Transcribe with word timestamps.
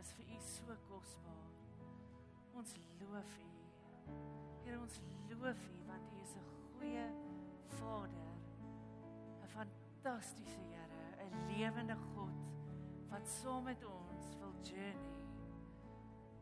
is 0.00 0.12
vir 0.18 0.30
U 0.34 0.38
so 0.42 0.76
kosbaar. 0.88 1.50
Ons 2.58 2.74
loof 3.00 3.34
U. 3.38 3.50
Here 4.64 4.78
ons 4.80 5.00
loof 5.30 5.60
U 5.70 5.76
want 5.88 6.12
U 6.12 6.20
is 6.22 6.34
'n 6.36 6.46
goeie 6.78 7.06
Vader. 7.76 8.32
'n 9.42 9.48
Fantastiese 9.56 10.58
Here, 10.70 10.88
'n 11.26 11.46
lewende 11.48 11.96
God 12.14 12.34
wat 13.10 13.28
saam 13.28 13.64
met 13.64 13.84
ons 13.84 14.36
wil 14.38 14.54
journey. 14.62 15.12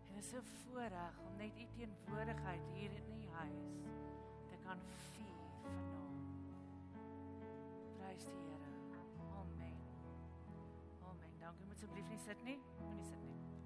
En 0.09 0.16
is 0.16 0.32
'n 0.32 0.43
voorreg 0.43 1.19
om 1.27 1.37
net 1.37 1.52
U 1.59 1.66
teenwoordigheid 1.77 2.65
hier 2.74 2.91
in 2.91 3.19
die 3.21 3.30
huis 3.30 3.65
te 4.48 4.57
kan 4.65 4.79
vier 5.12 5.37
vanaand. 5.62 6.23
Prys 7.96 8.24
die 8.24 8.43
Here. 8.48 8.71
Amen. 9.41 9.77
Amen. 11.02 11.38
Dankie. 11.38 11.66
Moet 11.66 11.74
asseblief 11.74 12.09
nie 12.09 12.19
sit 12.19 12.43
nie. 12.45 12.72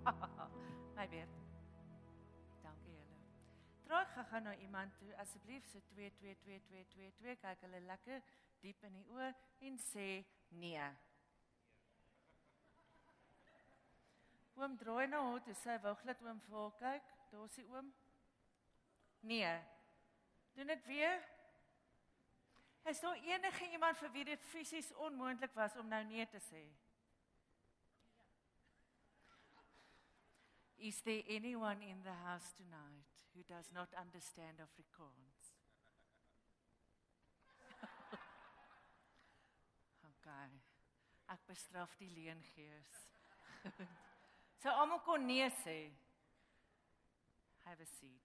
My 0.97 1.09
weer. 1.09 1.29
Dankie 2.63 2.93
julle. 2.93 3.17
Terug 3.83 4.29
gaan 4.29 4.43
nou 4.43 4.57
iemand 4.57 4.99
toe 4.99 5.17
asseblief 5.17 5.67
so 5.67 5.81
2 5.95 6.11
2 6.11 6.37
2 6.37 6.61
2 6.61 6.87
2 6.95 7.13
2 7.19 7.37
kyk 7.43 7.61
hulle 7.67 7.81
lekker 7.81 8.23
diep 8.63 8.83
in 8.87 8.97
die 9.01 9.07
oë 9.15 9.33
en 9.69 9.79
sê 9.83 10.09
nee. 10.49 10.89
Oom 14.57 14.77
draai 14.81 15.07
na 15.07 15.21
nou, 15.21 15.41
toe 15.45 15.55
sy 15.61 15.77
wou 15.85 15.95
glad 16.01 16.23
oom 16.25 16.41
vir 16.47 16.59
haar 16.59 16.77
kyk. 16.81 17.15
Daar's 17.33 17.59
die 17.59 17.67
oom. 17.69 17.91
Nee. 19.27 19.53
Doen 20.57 20.73
dit 20.73 20.87
weer. 20.87 21.19
Is 22.87 23.01
daar 23.03 23.19
enige 23.19 23.69
iemand 23.75 23.99
vir 23.99 24.13
wie 24.15 24.25
dit 24.25 24.51
fisies 24.55 24.93
onmoontlik 24.95 25.53
was 25.59 25.77
om 25.77 25.89
nou 25.91 26.05
nee 26.07 26.27
te 26.31 26.41
sê? 26.41 26.63
Is 30.79 31.01
there 31.05 31.23
anyone 31.29 31.81
in 31.83 32.03
the 32.05 32.13
house 32.27 32.53
tonight 32.57 33.09
who 33.35 33.43
does 33.49 33.71
not 33.73 33.89
understand 33.97 34.61
Afrikaans? 34.61 35.57
okay. 40.11 40.51
Ek 41.33 41.41
bestraf 41.49 41.97
die 41.99 42.11
leengees. 42.13 42.93
So 44.63 44.73
almal 44.73 45.03
kon 45.05 45.27
nee 45.29 45.47
sê. 45.63 45.93
Have 47.65 47.83
a 47.83 47.87
seat. 47.87 48.23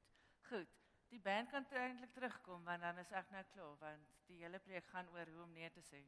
Goed. 0.49 0.67
Die 1.11 1.19
band 1.19 1.49
kan 1.51 1.65
eintlik 1.75 2.13
terugkom 2.15 2.63
want 2.63 2.81
dan 2.81 2.97
is 2.97 3.11
ek 3.11 3.27
nou 3.33 3.43
klaar 3.51 3.75
want 3.81 4.13
die 4.29 4.39
hele 4.39 4.61
preek 4.63 4.87
gaan 4.93 5.09
oor 5.11 5.27
hoe 5.27 5.43
om 5.43 5.51
nee 5.53 5.69
te 5.75 5.83
sê. 5.83 5.99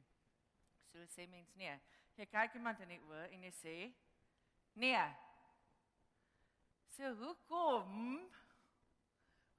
So 0.91 1.03
sê 1.11 1.27
mens 1.27 1.51
nee. 1.59 1.75
Jy 2.15 2.25
kyk 2.31 2.55
iemand 2.55 2.79
in 2.85 2.95
die 2.95 3.01
oë 3.09 3.27
en 3.35 3.43
jy 3.49 3.51
sê 3.59 3.75
nee. 4.79 5.03
So 6.93 7.09
hoekom 7.17 7.93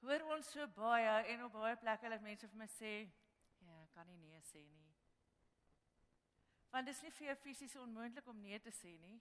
hoor 0.07 0.23
ons 0.37 0.51
so 0.55 0.67
baie 0.77 1.15
en 1.33 1.41
op 1.49 1.57
baie 1.57 1.75
plekke 1.83 2.13
dat 2.13 2.23
mense 2.23 2.47
vir 2.47 2.61
my 2.61 2.69
sê 2.71 2.93
ja, 3.65 3.79
kan 3.95 4.07
nie 4.07 4.21
nee 4.21 4.39
sê 4.47 4.63
nie. 4.63 4.93
Want 6.71 6.87
dit 6.87 6.95
is 6.95 7.03
nie 7.03 7.13
vir 7.17 7.27
jou 7.33 7.37
fisies 7.43 7.77
onmoontlik 7.83 8.31
om 8.31 8.39
nee 8.45 8.61
te 8.63 8.71
sê 8.79 8.95
nie. 9.03 9.19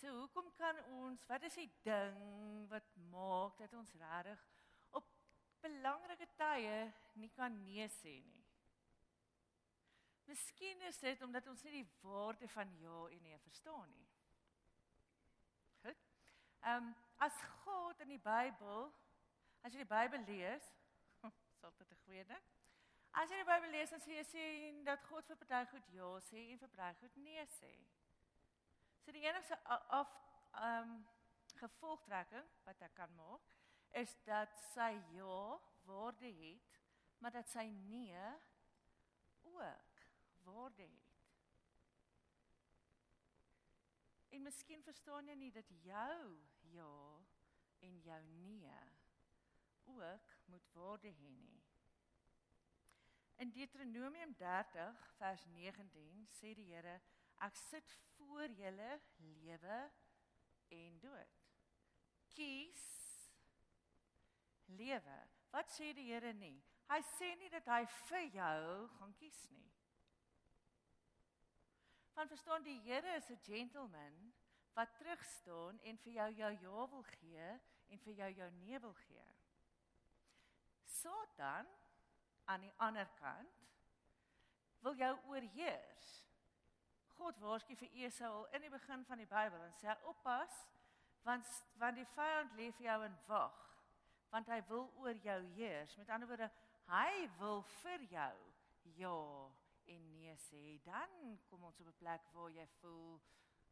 So 0.00 0.10
hoekom 0.16 0.50
kan 0.58 0.82
ons, 0.98 1.30
wat 1.30 1.46
is 1.46 1.60
die 1.60 1.70
ding 1.86 2.18
wat 2.72 2.90
maak 3.14 3.62
dat 3.62 3.78
ons 3.78 3.94
regtig 4.02 4.44
op 4.98 5.06
belangrike 5.62 6.26
tye 6.38 6.76
nie 7.22 7.30
kan 7.38 7.62
nee 7.62 7.86
sê 8.00 8.18
nie? 8.18 8.46
Miskien 10.26 10.82
is 10.90 10.98
dit 11.06 11.22
omdat 11.22 11.46
ons 11.46 11.62
nie 11.68 11.84
die 11.84 11.88
waarde 12.02 12.50
van 12.50 12.74
ja 12.82 13.02
en 13.14 13.28
nee 13.30 13.44
verstaan 13.46 13.92
nie. 13.94 14.08
Goed. 15.84 16.08
Ehm 16.66 16.88
um, 16.88 16.96
as 17.18 17.34
God 17.64 18.00
in 18.00 18.08
die 18.14 18.22
Bybel, 18.22 18.92
as 19.62 19.74
jy 19.74 19.82
die 19.82 19.90
Bybel 19.90 20.22
lees, 20.28 20.70
sal 21.60 21.74
dit 21.78 21.90
'n 21.90 22.00
goeie 22.04 22.24
ding. 22.24 22.46
As 23.12 23.30
jy 23.30 23.40
die 23.40 23.48
Bybel 23.48 23.70
lees, 23.74 23.90
dan 23.90 24.00
sien 24.00 24.18
jy 24.32 24.82
dat 24.86 25.04
God 25.10 25.26
vir 25.26 25.36
party 25.42 25.70
goed 25.70 25.88
ja 25.92 26.10
sê 26.30 26.44
en 26.52 26.58
vir 26.58 26.74
party 26.76 27.00
goed 27.00 27.16
nee 27.16 27.46
sê. 27.58 27.72
So 29.02 29.12
die 29.12 29.24
enigste 29.26 29.58
af 29.64 30.12
ehm 30.52 30.90
um, 30.90 31.06
gevolgtrekking 31.58 32.46
wat 32.64 32.82
ek 32.86 32.94
kan 32.94 33.14
maak 33.18 33.42
is 33.98 34.12
dat 34.26 34.52
sy 34.74 34.92
ja 35.16 35.58
waarde 35.88 36.30
het, 36.38 36.78
maar 37.18 37.34
dat 37.34 37.48
sy 37.48 37.64
nee 37.72 38.24
ook 39.42 40.02
waarde 40.44 40.82
het. 40.82 41.16
En 44.28 44.42
miskien 44.42 44.82
verstaan 44.82 45.28
jy 45.28 45.34
nie 45.34 45.52
dat 45.52 45.70
jou 45.82 46.38
ja 46.72 46.92
en 47.80 48.00
jou 48.00 48.22
nee 48.24 48.78
ook 49.84 50.36
moet 50.44 50.68
waarde 50.72 51.08
hê 51.08 51.30
nie. 51.36 51.64
In 53.36 53.50
Deuteronomium 53.50 54.34
30 54.34 55.14
vers 55.16 55.44
19 55.46 56.26
sê 56.40 56.54
die 56.54 56.66
Here 56.72 57.00
Ek 57.46 57.56
sit 57.56 57.92
voor 58.16 58.50
julle 58.50 59.00
lewe 59.16 59.90
en 60.68 60.98
dood. 60.98 61.36
Kies 62.34 62.86
lewe. 64.64 65.18
Wat 65.50 65.70
sê 65.70 65.92
die 65.94 66.08
Here 66.10 66.32
nie? 66.34 66.56
Hy 66.90 66.98
sê 67.14 67.30
nie 67.38 67.50
dat 67.52 67.68
hy 67.70 67.84
vir 68.08 68.26
jou 68.34 68.88
gaan 68.98 69.14
kies 69.20 69.38
nie. 69.52 69.70
Want 72.18 72.34
verstaan 72.34 72.66
die 72.66 72.80
Here 72.82 73.14
is 73.16 73.30
'n 73.30 73.40
gentleman 73.46 74.32
wat 74.78 74.94
terug 74.98 75.24
staan 75.24 75.80
en 75.90 75.98
vir 75.98 76.12
jou 76.12 76.28
jou 76.38 76.52
ja 76.62 76.86
wil 76.94 77.02
gee 77.02 77.46
en 77.88 77.98
vir 78.04 78.14
jou 78.20 78.30
jou 78.40 78.50
nee 78.60 78.78
wil 78.80 78.94
gee. 78.94 79.26
Satan 80.84 81.66
aan 82.44 82.60
die 82.60 82.74
ander 82.76 83.08
kant 83.18 83.64
wil 84.80 84.94
jou 84.94 85.14
oorheers. 85.32 86.10
God 87.18 87.38
waarsku 87.42 87.74
vir 87.76 87.96
Esau 88.04 88.46
in 88.54 88.62
die 88.62 88.70
begin 88.70 89.02
van 89.04 89.18
die 89.18 89.26
Bybel 89.26 89.64
en 89.66 89.74
sê 89.80 89.96
oppas 90.06 90.60
want 91.26 91.48
want 91.82 91.98
die 91.98 92.06
vyand 92.14 92.54
lê 92.60 92.68
vir 92.78 92.86
jou 92.86 92.98
in 93.08 93.16
wag 93.26 93.64
want 94.30 94.50
hy 94.52 94.60
wil 94.68 94.86
oor 95.02 95.18
jou 95.24 95.38
heers 95.56 95.96
met 95.98 96.12
ander 96.14 96.30
woorde 96.30 96.50
hy 96.92 97.26
wil 97.40 97.64
vir 97.80 98.06
jou 98.12 98.36
ja 99.00 99.16
en 99.94 100.06
nee 100.12 100.36
sê 100.46 100.62
dan 100.86 101.18
kom 101.50 101.64
ons 101.64 101.80
op 101.80 101.90
'n 101.90 101.98
plek 102.04 102.30
waar 102.36 102.54
jy 102.60 102.66
voel 102.80 103.18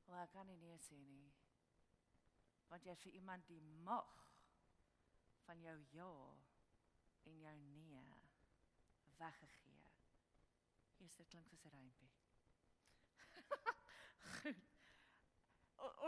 wel 0.06 0.22
ek 0.22 0.32
kan 0.32 0.46
nie 0.46 0.58
nee 0.62 0.78
sê 0.88 0.98
nie 1.04 1.32
want 2.70 2.86
jy 2.86 2.94
vir 3.02 3.18
iemand 3.20 3.46
die 3.48 3.60
mag 3.88 4.14
van 5.46 5.62
jou 5.62 5.76
ja 5.92 6.12
en 7.30 7.40
jou 7.42 7.56
nee 7.74 8.04
weggegee 9.18 9.84
is 11.06 11.16
dit 11.16 11.28
klink 11.28 11.46
soos 11.48 11.64
'n 11.66 11.74
rympie 11.76 12.10
Goed. 14.42 14.64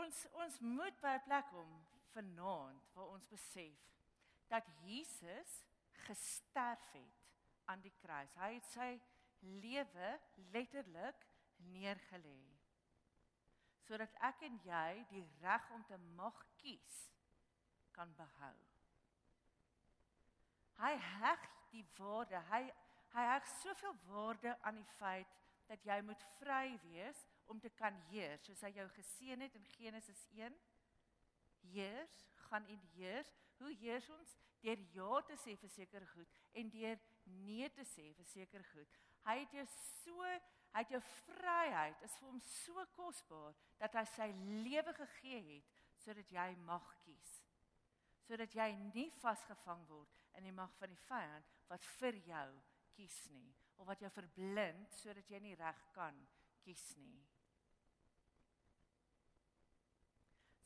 Ons 0.01 0.25
ons 0.43 0.59
moet 0.59 0.99
by 1.01 1.13
'n 1.17 1.25
plek 1.27 1.47
kom 1.53 1.71
vanaand 2.13 2.93
waar 2.93 3.13
ons 3.15 3.27
besef 3.27 3.79
dat 4.47 4.65
Jesus 4.81 5.65
gesterf 6.07 6.91
het 6.91 7.25
aan 7.65 7.81
die 7.81 7.93
kruis. 8.01 8.33
Hy 8.33 8.53
het 8.53 8.65
sy 8.65 8.89
lewe 9.39 10.19
letterlik 10.51 11.25
neergelê 11.55 12.58
sodat 13.89 14.13
ek 14.29 14.43
en 14.45 14.59
jy 14.61 15.05
die 15.09 15.25
reg 15.41 15.69
om 15.73 15.81
te 15.89 15.97
mag 16.13 16.37
kies 16.61 16.97
kan 17.95 18.11
behou. 18.19 18.53
Hy 20.79 20.91
heg 21.17 21.49
die 21.73 21.85
waarde, 21.97 22.37
hy 22.51 22.67
hy 23.09 23.23
heg 23.25 23.47
soveel 23.57 23.95
waarde 24.05 24.51
aan 24.69 24.77
die 24.77 24.91
feit 24.99 25.31
dat 25.65 25.81
jy 25.85 25.95
moet 26.05 26.21
vry 26.37 26.75
wees 26.83 27.23
om 27.49 27.57
te 27.59 27.71
kan 27.73 27.95
heers, 28.11 28.43
soos 28.45 28.61
hy 28.61 28.69
jou 28.75 28.85
geseën 28.93 29.41
het 29.41 29.55
in 29.57 29.65
Genesis 29.73 30.21
1. 30.37 30.53
Heers, 31.73 32.19
gaan 32.45 32.69
in 32.69 32.83
heers. 32.93 33.33
Hoe 33.57 33.73
heers 33.81 34.09
ons? 34.13 34.35
Deur 34.61 34.85
ja 34.93 35.21
te 35.25 35.37
sê 35.41 35.55
vir 35.57 35.71
seker 35.73 36.05
goed 36.13 36.37
en 36.61 36.69
deur 36.73 37.01
nee 37.47 37.69
te 37.73 37.85
sê 37.87 38.09
vir 38.13 38.29
seker 38.29 38.63
goed. 38.69 38.97
Hy 39.25 39.35
het 39.41 39.57
jou 39.57 39.65
so, 39.73 40.29
hy 40.73 40.83
het 40.83 40.93
jou 40.93 41.01
vryheid 41.25 42.01
is 42.05 42.15
vir 42.19 42.27
hom 42.29 42.41
so 42.45 42.85
kosbaar 42.95 43.55
dat 43.81 43.95
hy 43.97 44.03
sy 44.11 44.27
lewe 44.65 44.93
gegee 44.97 45.41
het 45.47 45.77
sodat 46.03 46.29
jy 46.31 46.49
mag 46.67 46.85
kies. 47.03 47.31
Sodat 48.27 48.53
jy 48.55 48.69
nie 48.93 49.09
vasgevang 49.19 49.81
word 49.89 50.13
in 50.37 50.45
die 50.45 50.55
mag 50.55 50.75
van 50.77 50.93
die 50.93 51.01
vyand 51.07 51.49
wat 51.71 51.87
vir 51.97 52.19
jou 52.27 52.47
kies 52.93 53.17
nie 53.33 53.49
of 53.79 53.87
wat 53.89 54.03
jou 54.03 54.11
verblind 54.13 54.93
sodat 55.01 55.29
jy 55.31 55.41
nie 55.43 55.57
reg 55.57 55.81
kan 55.95 56.17
kies 56.63 56.85
nie. 57.01 57.17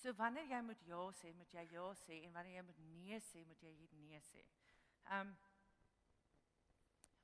So 0.03 0.11
wanneer 0.19 0.49
jy 0.51 0.59
moet 0.67 0.81
ja 0.83 0.99
sê, 1.15 1.31
moet 1.37 1.53
jy 1.55 1.63
ja 1.71 1.87
sê 1.95 2.19
en 2.25 2.33
wanneer 2.35 2.57
jy 2.57 2.67
moet 2.67 2.79
nee 2.99 3.19
sê, 3.23 3.45
moet 3.47 3.61
jy 3.63 3.71
nee 3.95 4.19
sê. 4.27 4.43
Um 5.15 5.31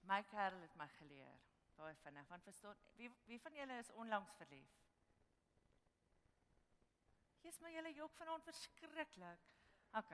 my 0.07 0.23
kerel 0.31 0.63
het 0.63 0.75
my 0.79 0.87
geleer 0.95 1.48
baie 1.79 1.95
vinnig 2.03 2.27
want 2.27 2.43
verstaan 2.43 2.77
wie 2.99 3.09
wie 3.31 3.39
van 3.39 3.55
julle 3.55 3.79
is 3.79 3.91
onlangs 4.03 4.35
verlief? 4.41 4.77
Jy's 7.45 7.59
maar 7.63 7.71
julle 7.71 7.93
jok 7.95 8.15
vanaand 8.19 8.43
verskriklik. 8.43 9.45
OK. 9.97 10.11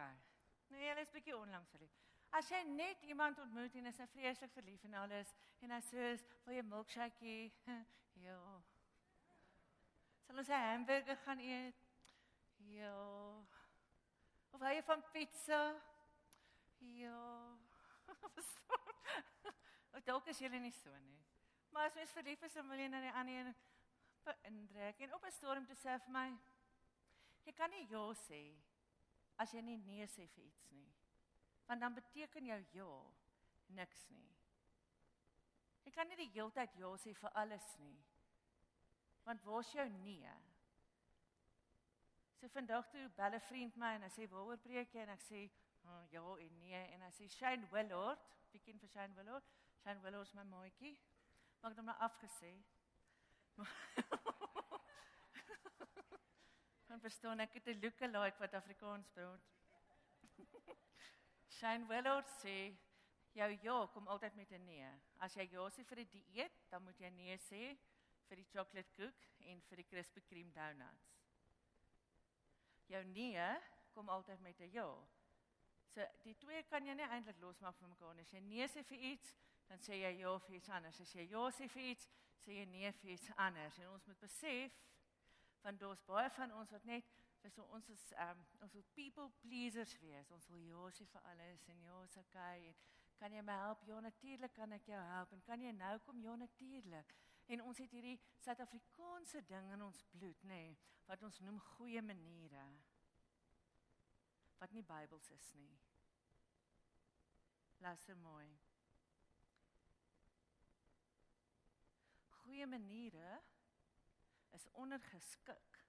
Nou 0.72 0.82
julle 0.82 1.02
is 1.02 1.14
bietjie 1.14 1.38
onlangs 1.38 1.72
verlief. 1.74 1.96
As 2.36 2.50
jy 2.52 2.62
net 2.68 3.02
iemand 3.08 3.40
ontmoet 3.40 3.76
en 3.80 3.90
is 3.90 4.00
hy 4.02 4.08
vreeslik 4.12 4.54
verlief 4.54 4.84
en 4.88 4.98
alles 5.02 5.34
en 5.64 5.72
hy 5.72 5.82
sê, 5.90 6.08
"Wil 6.46 6.56
jy 6.56 6.64
milkshake?" 6.70 7.36
ja. 8.28 8.40
Sal 10.26 10.38
ons 10.38 10.50
'n 10.50 10.66
hamburger 10.70 11.18
gaan 11.26 11.40
eet? 11.40 11.86
Ja. 12.58 13.46
Of 14.52 14.62
hy 14.62 14.82
van 14.84 15.04
pizza? 15.12 15.82
Ja. 16.80 17.58
Of 19.96 20.04
dalk 20.10 20.28
is 20.28 20.40
julle 20.40 20.60
nie 20.60 20.72
so 20.72 20.92
nie. 20.98 21.35
Maar 21.76 21.86
as 21.86 21.94
mens 21.94 22.12
verlief 22.12 22.42
is, 22.42 22.54
dan 22.54 22.68
wil 22.72 22.80
jy 22.80 22.86
na 22.88 23.00
die 23.04 23.16
ander 23.20 23.36
een 23.36 23.56
beïndruk 24.24 25.00
en 25.04 25.14
op 25.14 25.26
'n 25.28 25.32
storm 25.36 25.66
te 25.68 25.76
sê 25.76 25.96
vir 26.04 26.12
my, 26.18 26.28
jy 27.44 27.54
kan 27.54 27.70
nie 27.70 27.88
ja 27.90 28.04
sê 28.14 28.40
as 29.36 29.52
jy 29.52 29.62
nie 29.62 29.76
nee 29.78 30.06
sê 30.08 30.28
vir 30.36 30.44
iets 30.44 30.70
nie. 30.72 30.94
Want 31.68 31.82
dan 31.82 31.94
beteken 31.94 32.46
jou 32.46 32.62
ja 32.72 32.94
niks 33.68 34.08
nie. 34.10 34.30
Jy 35.84 35.92
kan 35.92 36.08
nie 36.08 36.16
die 36.16 36.30
hele 36.30 36.52
tyd 36.52 36.78
ja 36.80 36.94
sê 36.98 37.14
vir 37.14 37.30
alles 37.30 37.68
nie. 37.78 38.00
Want 39.26 39.44
waar's 39.44 39.72
jou 39.72 39.90
nee? 39.90 40.32
So 42.40 42.48
vandag 42.48 42.88
toe 42.90 43.10
bel 43.10 43.36
'n 43.36 43.40
vriend 43.50 43.76
my 43.76 43.96
en 43.96 44.02
hy 44.02 44.10
sê 44.10 44.30
waaroor 44.30 44.58
preek 44.58 44.94
jy 44.94 45.02
en 45.02 45.10
ek 45.10 45.22
sê 45.22 45.50
oh, 45.84 46.04
ja 46.12 46.38
en 46.40 46.58
nee 46.60 46.88
en 46.94 47.02
hy 47.02 47.12
sê 47.12 47.28
Shane 47.28 47.68
Willard, 47.72 48.20
ken 48.64 48.80
vir 48.80 48.90
Shane 48.90 49.14
Willard? 49.14 49.44
Shane 49.84 50.02
Willard 50.02 50.28
is 50.28 50.34
my 50.34 50.44
maatjie. 50.44 50.98
Maar 51.60 51.72
ek 51.72 51.78
het 51.78 51.82
hom 51.82 51.86
nou 51.86 52.00
afgesê. 52.08 52.54
Dan 56.90 57.00
verstaan 57.00 57.40
ek 57.40 57.54
dit 57.54 57.68
'n 57.68 57.82
lookalike 57.84 58.40
wat 58.40 58.54
Afrikaans 58.54 59.08
praat. 59.14 59.44
Shane 61.58 61.86
Willard 61.88 62.30
sê 62.42 62.76
jou 63.36 63.50
ja 63.62 63.88
kom 63.94 64.08
altyd 64.08 64.36
met 64.36 64.52
'n 64.52 64.66
nee. 64.66 64.90
As 65.18 65.34
jy 65.36 65.48
ja 65.52 65.70
sê 65.70 65.84
vir 65.84 66.00
'n 66.00 66.10
die 66.12 66.24
dieet, 66.24 66.70
dan 66.70 66.84
moet 66.84 67.00
jy 67.00 67.10
nee 67.10 67.38
sê 67.38 67.78
vir 68.28 68.38
die 68.38 68.50
chocolate 68.52 68.92
koek 68.96 69.28
en 69.40 69.62
vir 69.62 69.78
die 69.78 69.90
Krispy 69.90 70.22
Kreme 70.22 70.52
donuts. 70.52 71.12
Jou 72.88 73.04
nee 73.04 73.50
kom 73.94 74.10
altyd 74.10 74.40
met 74.40 74.60
'n 74.60 74.72
ja. 74.72 74.90
So 75.94 76.06
die 76.24 76.36
twee 76.36 76.64
kan 76.64 76.86
jy 76.86 76.94
nie 76.94 77.08
eintlik 77.08 77.38
losmaak 77.40 77.78
van 77.80 77.90
mekaar 77.90 78.16
nie. 78.16 78.26
As 78.26 78.34
jy 78.34 78.40
nee 78.40 78.68
sê 78.68 78.84
vir 78.84 78.98
iets, 78.98 79.36
dan 79.68 79.82
sê 79.82 80.00
jy 80.02 80.12
ja 80.20 80.38
vir 80.48 80.56
iets 80.56 80.70
anders. 80.70 81.02
As 81.02 81.14
jy 81.16 81.28
ja 81.32 81.44
sê 81.52 81.68
vir 81.68 81.92
iets, 81.92 82.10
sê 82.46 82.60
jy 82.60 82.66
nee 82.72 82.92
vir 83.02 83.12
iets 83.18 83.30
anders. 83.36 83.80
En 83.80 83.94
ons 83.94 84.08
moet 84.08 84.20
besef 84.20 84.82
want 85.66 85.80
daar's 85.82 86.04
baie 86.06 86.30
van 86.30 86.52
ons 86.54 86.72
wat 86.72 86.84
net 86.86 87.08
so 87.50 87.64
ons 87.74 87.90
is 87.90 88.04
um 88.22 88.42
ons 88.62 88.74
wil 88.74 88.86
people 88.94 89.30
pleasers 89.42 89.94
wees. 90.02 90.32
Ons 90.32 90.48
wil 90.50 90.62
ja 90.66 90.90
sê 90.98 91.06
vir 91.12 91.22
alles 91.32 91.68
en 91.70 91.82
ja, 91.82 92.02
is 92.04 92.18
okay. 92.18 92.68
En 92.70 92.76
kan 93.20 93.34
jy 93.34 93.42
my 93.42 93.58
help? 93.62 93.86
Ja, 93.88 94.00
natuurlik 94.00 94.54
kan 94.54 94.72
ek 94.76 94.90
jou 94.90 95.02
help. 95.12 95.32
En 95.32 95.42
kan 95.42 95.62
jy 95.62 95.72
nou 95.72 95.94
kom? 96.06 96.20
Ja, 96.22 96.36
natuurlik. 96.36 97.16
En 97.48 97.62
ons 97.62 97.78
het 97.78 97.92
hierdie 97.94 98.18
Suid-Afrikaanse 98.42 99.44
ding 99.46 99.72
in 99.74 99.82
ons 99.86 100.02
bloed, 100.12 100.44
nê, 100.50 100.62
nee, 100.66 100.78
wat 101.06 101.24
ons 101.24 101.40
noem 101.46 101.60
goeie 101.76 102.02
maniere. 102.02 102.66
Wat 104.58 104.74
nie 104.74 104.84
Bybels 104.84 105.30
is 105.36 105.52
nie. 105.60 105.74
Luister 107.86 108.18
mooi. 108.18 108.50
Goeie 112.46 112.68
maniere 112.68 113.42
is 114.54 114.68
ondergeskik 114.72 115.86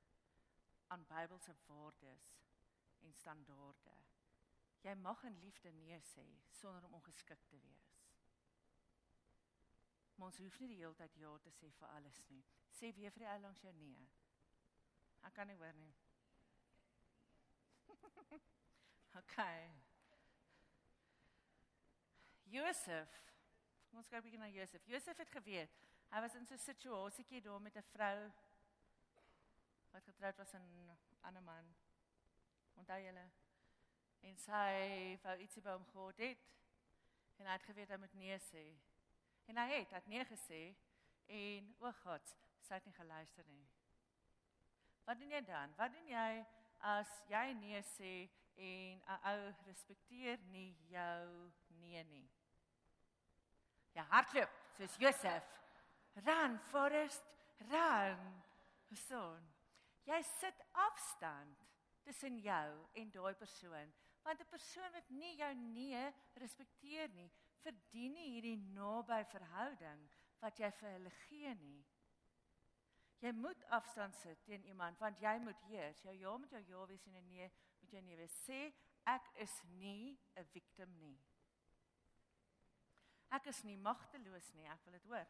aan 0.87 1.06
Bybelse 1.06 1.55
waardes 1.67 2.25
en 2.99 3.12
standaarde. 3.12 3.93
Jy 4.81 4.94
mag 4.94 5.23
in 5.29 5.38
liefde 5.38 5.73
nee 5.73 5.99
sê 6.00 6.25
sonder 6.49 6.85
om 6.85 6.94
ongeskik 6.94 7.43
te 7.44 7.58
wees. 7.61 7.93
Maar 10.14 10.31
ons 10.31 10.38
hoef 10.41 10.58
nie 10.58 10.70
die 10.73 10.79
hele 10.81 10.97
tyd 10.97 11.19
ja 11.20 11.35
te 11.44 11.53
sê 11.58 11.69
vir 11.76 11.93
alles 11.93 12.20
nie. 12.31 12.41
Sê 12.73 12.93
weer 12.97 13.12
vir 13.12 13.26
die 13.26 13.31
ou 13.35 13.41
langs 13.44 13.61
jou 13.61 13.73
nee. 13.76 14.06
Ek 15.29 15.37
kan 15.37 15.50
nie 15.50 15.59
hoor 15.61 15.76
nie. 15.76 15.93
okay. 19.20 19.69
Josef. 22.56 23.20
Ons 23.93 24.09
kyk 24.09 24.25
bietjie 24.25 24.41
na 24.41 24.49
Josef. 24.55 24.88
Josef 24.88 25.20
het 25.20 25.37
geweet 25.37 25.85
hy 26.12 26.20
was 26.20 26.35
in 26.35 26.47
so 26.47 26.55
'n 26.55 26.58
situasietjie 26.58 27.41
daar 27.43 27.61
met 27.61 27.76
'n 27.76 27.91
vrou 27.93 28.32
wat 29.93 30.05
getroud 30.05 30.37
was 30.37 30.55
aan 30.55 30.62
'n 30.62 30.99
ander 31.20 31.43
man. 31.43 31.75
Onthou 32.75 33.00
julle? 33.03 33.31
En 34.20 34.37
sy 34.37 35.19
wou 35.23 35.37
ietsie 35.38 35.62
by 35.62 35.70
hom 35.70 35.87
gehad 35.93 36.19
het 36.19 36.38
en 37.38 37.47
hy 37.47 37.53
het 37.53 37.62
geweet 37.62 37.88
hy 37.88 37.97
moet 37.97 38.14
nee 38.14 38.38
sê. 38.38 38.64
En 39.47 39.56
hy 39.56 39.67
het, 39.73 39.91
het 39.91 40.06
nee 40.06 40.25
gesê 40.25 40.76
en 41.26 41.75
o 41.79 41.93
God, 41.93 42.37
sy 42.61 42.75
het 42.75 42.85
nie 42.85 42.94
geluister 42.94 43.44
nie. 43.47 43.67
Wat 45.05 45.19
doen 45.19 45.31
jy 45.31 45.41
dan? 45.47 45.75
Wat 45.76 45.93
doen 45.93 46.09
jy 46.11 46.47
as 46.79 47.11
jy 47.29 47.52
nee 47.52 47.82
sê 47.82 48.31
en 48.56 49.02
'n 49.06 49.20
ou 49.32 49.52
respekteer 49.67 50.38
nie 50.38 50.76
jou 50.88 51.52
nee 51.69 52.05
nie? 52.05 52.29
Ja, 53.93 54.02
hardloop, 54.02 54.50
soos 54.76 54.97
Josef. 54.97 55.44
Run, 56.25 56.59
Forrest, 56.71 57.25
run. 57.71 58.43
Son. 58.95 59.43
Jy 60.07 60.23
sit 60.23 60.61
afstand 60.73 61.65
tussen 62.07 62.39
jou 62.39 62.69
en 62.95 63.11
daai 63.11 63.35
persoon, 63.35 63.93
want 64.23 64.41
'n 64.41 64.49
persoon 64.51 64.93
wat 64.93 65.09
nie 65.11 65.37
jou 65.37 65.55
nee 65.55 66.13
respekteer 66.35 67.09
nie, 67.11 67.31
verdien 67.61 68.12
nie 68.12 68.29
hierdie 68.31 68.57
naby 68.57 69.25
verhouding 69.25 70.09
wat 70.40 70.59
jy 70.59 70.71
vir 70.71 70.90
hulle 70.90 71.11
gee 71.11 71.55
nie. 71.55 71.85
Jy 73.21 73.33
moet 73.33 73.64
afstand 73.73 74.14
sit 74.14 74.43
teen 74.45 74.64
iemand 74.64 75.00
want 75.00 75.21
jy 75.21 75.38
moet 75.38 75.61
heers. 75.71 76.02
Jou 76.02 76.14
ja 76.14 76.37
moet 76.37 76.50
jou 76.50 76.62
ja 76.69 76.87
wees 76.87 77.07
en 77.07 77.17
'n 77.17 77.26
nee 77.29 77.50
moet 77.81 77.90
jou 77.90 78.02
nee 78.02 78.17
wees. 78.17 78.47
Sê 78.47 78.73
ek 79.05 79.31
is 79.35 79.62
nie 79.64 80.19
'n 80.37 80.45
victim 80.45 80.99
nie. 80.99 81.19
Ek 83.31 83.47
is 83.47 83.62
nie 83.64 83.76
magteloos 83.76 84.52
nie, 84.55 84.69
ek 84.69 84.85
wil 84.85 84.93
dit 84.93 85.05
hoor. 85.05 85.26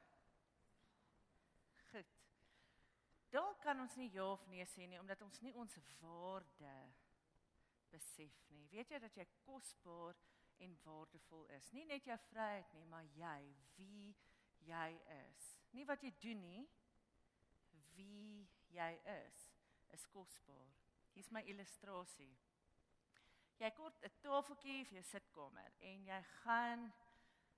Goed. 1.97 2.15
Dalk 3.33 3.61
kan 3.65 3.81
ons 3.81 3.95
nie 3.97 4.11
ja 4.13 4.25
of 4.29 4.43
nee 4.53 4.65
sê 4.69 4.85
nie 4.85 4.99
omdat 5.01 5.23
ons 5.25 5.39
nie 5.41 5.53
ons 5.57 5.77
waarde 6.03 6.73
besef 7.89 8.37
nie. 8.53 8.67
Weet 8.69 8.93
jy 8.93 9.01
dat 9.01 9.17
jy 9.17 9.25
kosbaar 9.47 10.19
en 10.61 10.75
waardevol 10.85 11.47
is? 11.57 11.71
Nie 11.73 11.87
net 11.89 12.05
jou 12.05 12.19
vryheid 12.27 12.75
nie, 12.77 12.85
maar 12.93 13.09
jy, 13.17 13.39
wie 13.79 14.13
jy 14.69 14.91
is. 15.17 15.49
Nie 15.73 15.89
wat 15.89 16.05
jy 16.05 16.13
doen 16.21 16.45
nie, 16.45 16.67
wie 17.97 18.45
jy 18.77 18.93
is, 19.17 19.49
is 19.97 20.07
kosbaar. 20.13 20.77
Hier's 21.17 21.33
my 21.33 21.47
illustrasie. 21.49 22.35
Jy 23.57 23.73
kort 23.73 24.05
'n 24.05 24.17
tafeltjie 24.21 24.85
vir 24.85 25.01
jou 25.01 25.07
sitkamer 25.15 25.73
en 25.81 26.05
jy 26.13 26.23
gaan 26.45 26.91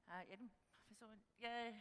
uh 0.06 0.22
jy 0.30 0.38
so 0.94 1.10
jy 1.42 1.74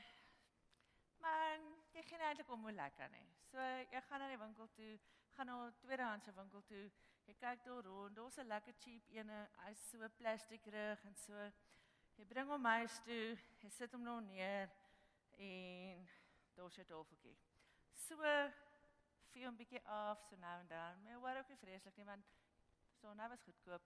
man, 1.21 1.67
jy 1.93 2.03
gaan 2.03 2.23
eintlik 2.27 2.49
om 2.49 2.67
lekker 2.69 3.09
nie. 3.09 3.27
So 3.51 3.63
jy 3.91 4.01
gaan 4.09 4.19
na 4.23 4.27
die 4.31 4.39
winkel 4.41 4.69
toe, 4.75 4.99
gaan 5.35 5.47
na 5.47 5.55
'n 5.67 5.73
tweedehandse 5.83 6.33
winkel 6.33 6.63
toe. 6.71 6.91
Jy 7.27 7.33
kyk 7.33 7.63
daar 7.63 7.83
rond, 7.83 8.15
daar's 8.15 8.37
'n 8.37 8.47
lekker 8.47 8.73
cheap 8.79 9.09
ene, 9.09 9.49
hy's 9.65 9.89
so 9.89 10.09
plastiek 10.17 10.65
rug 10.65 11.03
en 11.05 11.15
so. 11.15 11.51
Jy 12.17 12.25
bring 12.25 12.49
hom 12.49 12.65
huis 12.65 12.99
toe, 13.05 13.37
jy 13.61 13.69
sit 13.69 13.91
hom 13.91 14.03
nou 14.03 14.21
neer 14.21 14.69
en 15.37 16.07
daar's 16.55 16.75
jy 16.75 16.83
tafeltjie. 16.83 17.37
So 17.93 18.15
vir 19.31 19.47
'n 19.47 19.57
bietjie 19.57 19.81
af 19.85 20.23
so 20.29 20.35
nou 20.35 20.59
en 20.59 20.67
dan. 20.67 21.03
Maar 21.03 21.19
wat 21.19 21.37
ook 21.37 21.47
nie 21.47 21.57
vreeslik 21.57 21.95
nie 21.95 22.05
want 22.05 22.25
so 22.99 23.13
nou 23.13 23.29
was 23.29 23.43
goedkoop. 23.43 23.81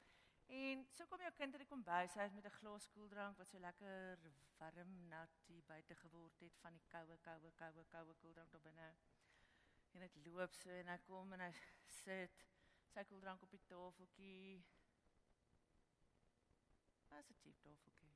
En 0.51 0.85
so 0.91 1.05
kom 1.07 1.21
jou 1.23 1.31
kind 1.31 1.53
uit 1.53 1.61
die 1.63 1.69
kombuis 1.69 2.15
uit 2.17 2.33
met 2.33 2.45
'n 2.45 2.57
glas 2.59 2.87
koeldrank 2.91 3.37
wat 3.37 3.47
so 3.49 3.59
lekker 3.59 4.19
warm 4.57 5.07
nat 5.07 5.37
hier 5.47 5.63
buite 5.63 5.95
geword 5.95 6.39
het 6.39 6.57
van 6.57 6.73
die 6.73 6.83
koue 6.87 7.17
koue 7.17 7.51
koue 7.51 7.83
koue 7.83 8.13
koeldrank 8.13 8.51
daar 8.51 8.61
binne. 8.61 8.89
En 9.91 9.99
dit 9.99 10.25
loop 10.25 10.53
so 10.53 10.69
en 10.69 10.87
hy 10.87 10.97
kom 10.97 11.33
en 11.33 11.39
hy 11.39 11.53
sit 11.85 12.45
sy 12.93 13.03
koeldrank 13.03 13.41
op 13.41 13.51
die 13.51 13.63
tafeltjie. 13.65 14.65
Wat 17.07 17.29
'n 17.29 17.39
cheap 17.43 17.61
tafeltjie. 17.61 18.13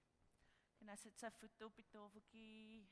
En 0.80 0.88
hy 0.88 0.96
sit 0.96 1.20
sy 1.20 1.32
voet 1.32 1.62
op 1.62 1.75
die 1.75 1.89
tafeltjie. 1.89 2.89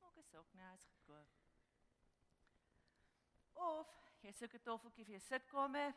Maak 0.00 0.16
as 0.16 0.34
ook 0.34 0.52
nou 0.52 0.74
is 0.74 0.84
gekoop. 0.84 1.28
Of 3.52 3.88
jy 4.20 4.32
soek 4.32 4.54
'n 4.54 4.62
tafeltjie 4.62 5.04
vir 5.04 5.18
jou 5.18 5.24
sitkamer 5.28 5.94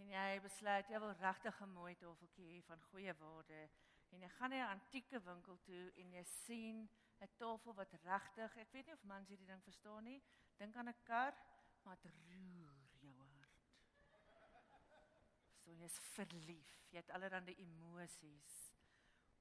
en 0.00 0.08
jy 0.08 0.40
besluit 0.40 0.88
jy 0.88 0.98
wil 0.98 1.14
regtig 1.20 1.60
'n 1.60 1.72
mooi 1.72 1.94
tafeltjie 1.94 2.48
hê 2.52 2.62
van 2.66 2.80
goeie 2.90 3.14
waarde 3.14 3.68
en 4.12 4.20
jy 4.20 4.28
gaan 4.28 4.50
na 4.50 4.64
'n 4.64 4.74
antieke 4.78 5.20
winkel 5.20 5.58
toe 5.68 5.92
en 5.96 6.12
jy 6.12 6.24
sien 6.24 6.88
'n 7.20 7.28
tafel 7.36 7.74
wat 7.74 7.92
regtig, 8.04 8.56
ek 8.56 8.72
weet 8.72 8.86
nie 8.86 8.94
of 8.94 9.04
mans 9.04 9.28
hierdie 9.28 9.46
ding 9.46 9.62
verstaan 9.62 10.04
nie, 10.04 10.22
dink 10.58 10.76
aan 10.76 10.88
'n 10.88 11.02
kar, 11.04 11.34
maar 11.84 11.98
dit 12.02 12.16
roer 12.28 12.74
jou 13.00 13.18
hart. 13.18 13.50
so 15.62 15.70
jy's 15.70 15.98
verlief. 15.98 16.72
Jy 16.90 16.98
het 16.98 17.10
allerlei 17.10 17.54
emosies 17.54 18.72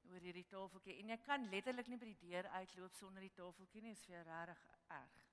oor 0.10 0.20
hierdie 0.20 0.48
tafeltjie 0.50 1.00
en 1.00 1.10
jy 1.10 1.18
kan 1.26 1.50
letterlik 1.50 1.88
nie 1.88 1.98
by 1.98 2.06
die 2.06 2.30
deur 2.30 2.48
uitloop 2.48 2.94
sonder 2.94 3.22
die 3.22 3.34
tafeltjie 3.36 3.82
nie, 3.82 3.92
is 3.92 4.06
vir 4.06 4.16
jou 4.16 4.24
regtig 4.24 4.64
erg. 4.88 5.28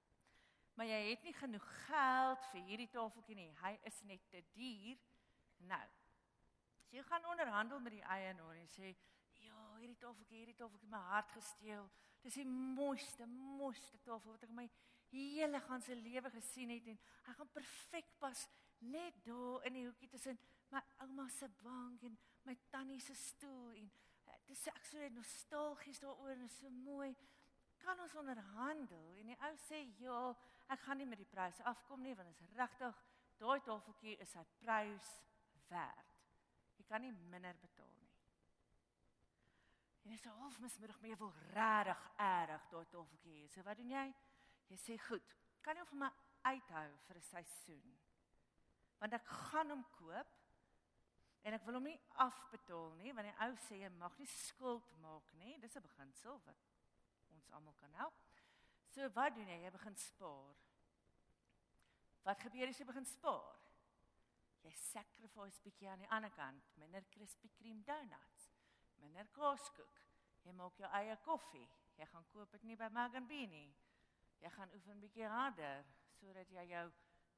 Maar 0.79 0.87
jy 0.87 0.99
het 1.11 1.23
nie 1.27 1.35
genoeg 1.35 1.69
geld 1.87 2.45
vir 2.53 2.67
hierdie 2.69 2.91
tafeltjie 2.95 3.35
nie. 3.35 3.49
Hy 3.63 3.73
is 3.91 4.03
net 4.07 4.29
te 4.31 4.43
duur. 4.55 5.01
Nou. 5.59 5.87
So 6.89 6.97
jy 6.97 7.03
gaan 7.03 7.25
onderhandel 7.25 7.81
met 7.81 7.93
die 7.93 8.05
eienaar 8.05 8.57
en 8.57 8.69
sê, 8.69 8.95
"Ja, 9.33 9.77
hierdie 9.77 9.97
tafeltjie, 9.97 10.37
hierdie 10.37 10.55
tafeltjie 10.55 10.89
my 10.89 10.99
hart 10.99 11.33
gesteel. 11.33 11.91
Dis 12.23 12.35
die 12.35 12.47
mooiste, 12.47 13.27
mooiste 13.27 13.99
tafel 13.99 14.33
wat 14.33 14.43
ek 14.43 14.51
my 14.51 14.71
hele 15.11 15.61
ganse 15.61 15.95
lewe 15.95 16.31
gesien 16.31 16.69
het 16.69 16.87
en 16.87 16.99
hy 17.27 17.33
gaan 17.33 17.53
perfek 17.53 18.11
pas 18.19 18.49
net 18.79 19.25
daar 19.25 19.65
in 19.69 19.73
die 19.73 19.87
hoekie 19.87 20.09
tussen 20.09 20.39
my 20.71 20.83
ouma 21.05 21.29
se 21.29 21.49
bank 21.63 22.03
en 22.03 22.19
my 22.43 22.57
tannie 22.71 23.01
se 23.01 23.15
stoel 23.15 23.71
en 23.81 23.91
dis 24.47 24.67
ek 24.67 24.85
so 24.85 25.09
nostalgies 25.09 26.01
daaroor 26.01 26.37
en 26.37 26.49
so 26.49 26.71
mooi. 26.71 27.17
Kan 27.79 28.01
ons 28.01 28.15
onderhandel? 28.15 29.15
En 29.21 29.27
die 29.27 29.39
ou 29.47 29.55
sê 29.69 29.85
ja, 30.03 30.35
ek 30.69 30.81
gaan 30.85 31.01
nie 31.01 31.09
met 31.09 31.23
die 31.23 31.31
pryse 31.31 31.65
afkom 31.65 32.03
nie 32.05 32.17
want 32.19 32.43
is 32.45 32.57
regtig 32.59 33.01
daai 33.39 33.61
tafeltjie 33.65 34.19
is 34.25 34.33
sy 34.35 34.45
prys 34.61 35.11
werd. 35.69 36.15
Jy 36.79 36.85
kan 36.89 37.03
nie 37.05 37.13
minder 37.13 37.57
betaal 37.61 37.93
nie. 38.01 38.11
En 40.05 40.11
dis 40.11 40.25
half 40.25 40.61
mismiddag 40.61 41.01
maar 41.01 41.11
jy 41.11 41.21
wil 41.21 41.33
regtig 41.53 42.11
erg 42.17 42.69
daai 42.73 42.87
tafeltjie 42.95 43.37
hê. 43.43 43.49
So 43.53 43.63
wat 43.63 43.77
doen 43.77 43.91
jy? 43.91 44.07
Jy 44.69 44.77
sê 44.77 44.99
goed, 45.09 45.35
kan 45.63 45.77
jy 45.77 45.85
vir 45.93 46.03
my 46.05 46.11
uithou 46.43 46.89
vir 47.07 47.17
'n 47.17 47.29
seisoen? 47.31 47.97
Want 48.99 49.13
ek 49.13 49.25
gaan 49.25 49.71
hom 49.71 49.85
koop 49.99 50.39
En 51.49 51.55
ek 51.57 51.65
wil 51.65 51.79
hom 51.79 51.87
nie 51.89 51.99
afbetaal 52.25 52.91
nie 52.99 53.13
want 53.17 53.29
die 53.29 53.37
ou 53.47 53.53
sê 53.69 53.79
jy 53.83 53.91
mag 53.97 54.17
nie 54.21 54.29
skuld 54.29 54.89
maak 55.03 55.31
nie. 55.41 55.59
Dis 55.63 55.77
'n 55.77 55.85
beginsel 55.87 56.41
wat 56.45 56.65
ons 57.35 57.51
almal 57.51 57.75
kan 57.81 57.95
help. 57.95 58.15
So 58.95 59.09
wat 59.15 59.35
doen 59.35 59.49
jy? 59.49 59.63
Jy 59.63 59.71
begin 59.71 59.97
spaar. 59.97 60.57
Wat 62.25 62.41
gebeur 62.41 62.69
as 62.69 62.79
jy 62.79 62.85
begin 62.85 63.07
spaar? 63.07 63.57
Jy 64.69 64.75
sacrifice 64.77 65.63
bietjie 65.65 65.89
aan 65.89 66.03
die 66.05 66.11
ander 66.13 66.33
kant, 66.37 66.73
minder 66.77 67.05
Krispy 67.15 67.49
Kreme 67.57 67.85
donuts, 67.89 68.51
minder 69.01 69.29
kaaskoek. 69.33 70.03
Jy 70.45 70.53
maak 70.57 70.77
jou 70.81 70.91
eie 71.01 71.17
koffie. 71.25 71.65
Jy 71.97 72.07
gaan 72.13 72.27
koop 72.35 72.53
dit 72.53 72.67
nie 72.69 72.77
by 72.77 72.91
Mug 72.93 73.17
and 73.17 73.29
Bean 73.31 73.51
nie. 73.53 73.71
Jy 74.43 74.53
gaan 74.55 74.77
oefen 74.77 75.01
bietjie 75.01 75.33
harder 75.33 75.89
sodat 76.19 76.53
jy 76.53 76.67
jou 76.69 76.85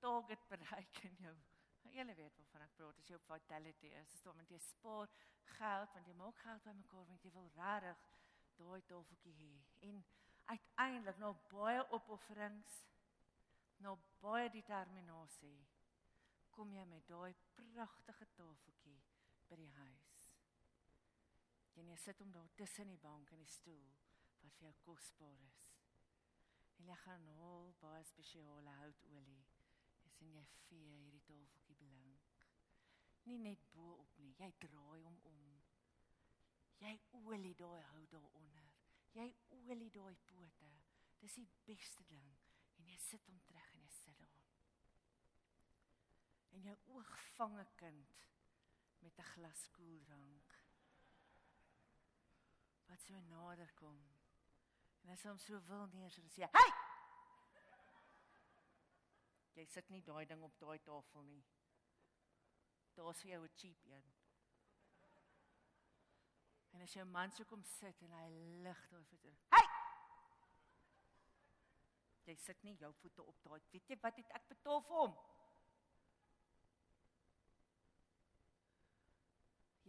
target 0.03 0.43
bereik 0.51 1.03
in 1.07 1.17
jou 1.23 1.37
Nou 1.81 1.93
julle 1.97 2.15
weet 2.15 2.37
waarvan 2.37 2.65
ek 2.67 2.73
praat 2.77 2.99
as 3.01 3.07
jy 3.09 3.17
op 3.17 3.29
vitality 3.31 3.91
is. 4.01 4.11
Dis 4.13 4.27
om 4.29 4.41
jy 4.45 4.59
spaar 4.61 5.09
geld 5.57 5.95
want 5.97 6.09
jy 6.11 6.17
maak 6.19 6.41
geld 6.43 6.67
bymekaar 6.67 7.07
want 7.09 7.25
jy 7.25 7.33
wil 7.37 7.49
regtig 7.57 8.03
daai 8.61 8.83
tafeltjie 8.91 9.33
hê. 9.39 9.53
En 9.89 10.03
uiteindelik 10.53 11.21
na 11.23 11.33
baie 11.49 11.81
opofferings, 11.97 12.77
na 13.81 13.95
baie 14.21 14.51
determinasie 14.53 15.57
kom 16.57 16.73
jy 16.75 16.85
met 16.91 17.07
daai 17.09 17.35
pragtige 17.57 18.27
tafeltjie 18.37 18.99
by 19.51 19.59
die 19.61 19.71
huis. 19.79 20.27
En 21.81 21.89
jy 21.89 21.97
sit 22.03 22.19
hom 22.21 22.33
daar 22.35 22.51
tussen 22.61 22.91
die 22.93 23.01
bank 23.05 23.33
en 23.33 23.45
die 23.45 23.55
stoel 23.59 23.87
wat 24.43 24.59
vir 24.59 24.69
jou 24.69 24.75
kosbaar 24.85 25.47
is. 25.47 25.63
En 26.81 26.91
jy 26.91 26.99
gaan 27.05 27.27
haal 27.39 27.73
baie 27.81 28.05
spesiale 28.09 28.77
houtolie 28.83 29.41
sien 30.21 30.35
jy 30.37 30.45
vee 30.67 30.89
hierdie 31.01 31.23
tafeltjie 31.29 31.77
blink. 31.81 32.41
Nie 33.25 33.39
net 33.41 33.63
bo 33.75 33.95
op 34.03 34.19
nie, 34.21 34.35
jy 34.41 34.51
draai 34.65 35.05
hom 35.07 35.17
om. 35.31 35.39
Jy 36.81 36.93
olie 37.21 37.55
daai 37.61 37.81
hou 37.93 38.03
daaronder. 38.15 38.69
Jy 39.17 39.29
olie 39.61 39.91
daai 39.97 40.15
pote. 40.33 40.71
Dis 41.25 41.37
die 41.41 41.49
beste 41.69 42.05
ding. 42.13 42.31
En 42.81 42.93
jy 42.93 43.01
sit 43.09 43.33
hom 43.33 43.41
terug 43.49 43.75
en 43.77 43.89
jy 43.89 43.93
sit 44.03 44.21
daar. 44.25 44.40
En 46.51 46.63
jou 46.63 46.77
oog 46.95 47.13
vang 47.37 47.59
'n 47.59 47.75
kind 47.75 48.15
met 48.99 49.19
'n 49.19 49.31
glas 49.35 49.69
koeldrank. 49.71 50.49
Wat 52.87 53.03
so 53.03 53.21
nader 53.21 53.73
kom. 53.75 53.99
En 55.03 55.11
as 55.11 55.23
hom 55.23 55.39
so 55.39 55.61
wil 55.67 55.87
neer 55.87 56.11
sê, 56.11 56.49
"Hey!" 56.53 56.71
Jy 59.55 59.65
sit 59.65 59.89
nie 59.89 60.03
daai 60.03 60.27
ding 60.27 60.43
op 60.43 60.59
daai 60.59 60.79
tafel 60.79 61.23
nie. 61.23 61.45
Daar's 62.95 63.21
vir 63.23 63.31
jou 63.31 63.43
'n 63.45 63.57
cheap 63.57 63.85
een. 63.85 64.13
En 66.71 66.81
as 66.81 66.95
'n 66.97 67.11
man 67.11 67.33
sou 67.33 67.45
kom 67.45 67.63
sit 67.65 68.03
en 68.03 68.13
hy 68.13 68.29
lig 68.65 68.89
daai 68.89 69.05
voete. 69.05 69.35
Hey! 69.49 69.67
Jy 72.25 72.35
sit 72.35 72.63
nie 72.63 72.77
jou 72.77 72.95
voete 72.95 73.23
op 73.23 73.43
daai. 73.43 73.61
Weet 73.71 73.89
jy 73.89 73.99
wat 74.01 74.17
het 74.17 74.29
ek 74.31 74.49
betaal 74.49 74.81
vir 74.81 74.97
hom? 74.97 75.17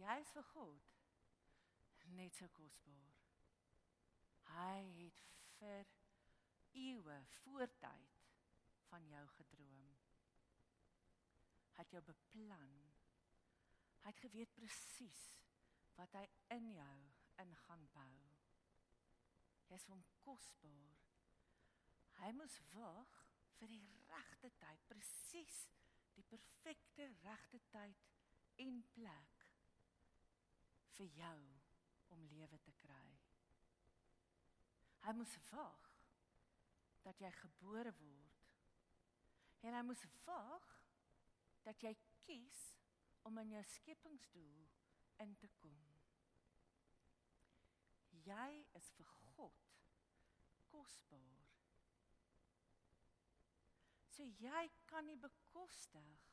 Jy 0.02 0.14
is 0.18 0.30
vir 0.34 0.46
God 0.50 0.88
net 2.16 2.34
so 2.34 2.48
kosbaar. 2.56 3.18
Hy 4.52 4.80
het 4.98 5.20
vir 5.60 5.90
eeue 6.76 7.18
voortyd 7.38 8.16
van 8.88 9.06
jou 9.08 9.22
gedroom. 9.36 9.92
Hy 11.76 11.84
het 11.84 11.94
jou 11.94 12.02
beplan. 12.08 12.74
Hy 14.02 14.10
het 14.10 14.24
geweet 14.24 14.54
presies 14.56 15.22
wat 15.96 16.18
hy 16.18 16.24
in 16.56 16.72
jou 16.74 16.98
in 17.44 17.54
gaan 17.64 17.84
bou. 17.94 18.16
Jy's 19.70 19.86
hom 19.88 20.02
kosbaar. 20.24 20.98
Hy 22.18 22.32
moes 22.36 22.58
wag 22.74 23.20
vir 23.60 23.70
die 23.70 23.84
regte 24.10 24.50
tyd, 24.58 24.82
presies 24.90 25.62
die 26.16 26.26
perfekte 26.28 27.06
regte 27.22 27.62
tyd 27.72 28.10
en 28.66 28.82
plek 28.96 29.31
vir 30.96 31.08
jou 31.16 31.38
om 32.14 32.28
lewe 32.34 32.58
te 32.66 32.72
kry. 32.84 33.08
Hy 35.02 35.16
moes 35.18 35.34
wag 35.50 35.90
dat 37.02 37.18
jy 37.20 37.30
gebore 37.40 37.90
word 37.98 38.32
En 39.62 39.74
hy 39.76 39.82
moes 39.86 40.02
wag 40.26 40.70
dat 41.62 41.82
jy 41.86 41.92
kies 42.24 42.62
om 43.28 43.38
in 43.38 43.54
jou 43.54 43.62
skepingsdoel 43.76 44.64
in 45.22 45.36
te 45.38 45.50
kom. 45.62 45.78
Jy 48.26 48.48
is 48.78 48.90
vir 48.96 49.12
God 49.34 49.70
kosbaar. 50.72 51.46
So 54.12 54.26
jy 54.42 54.64
kan 54.90 55.06
nie 55.06 55.18
bekostig 55.18 56.26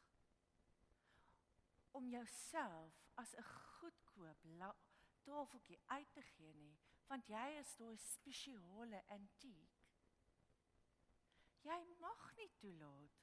om 1.97 2.09
jouself 2.09 2.97
as 3.21 3.35
'n 3.35 3.45
goedkoop 4.19 4.87
tafeltjie 5.23 5.79
uit 5.85 6.13
te 6.13 6.21
gee 6.21 6.53
nie, 6.53 6.75
want 7.07 7.27
jy 7.31 7.45
is 7.59 7.71
daai 7.79 7.97
spesiale 8.03 9.01
antiek. 9.15 9.77
Jy 11.67 11.79
mag 12.01 12.25
nie 12.39 12.49
toelaat 12.61 13.17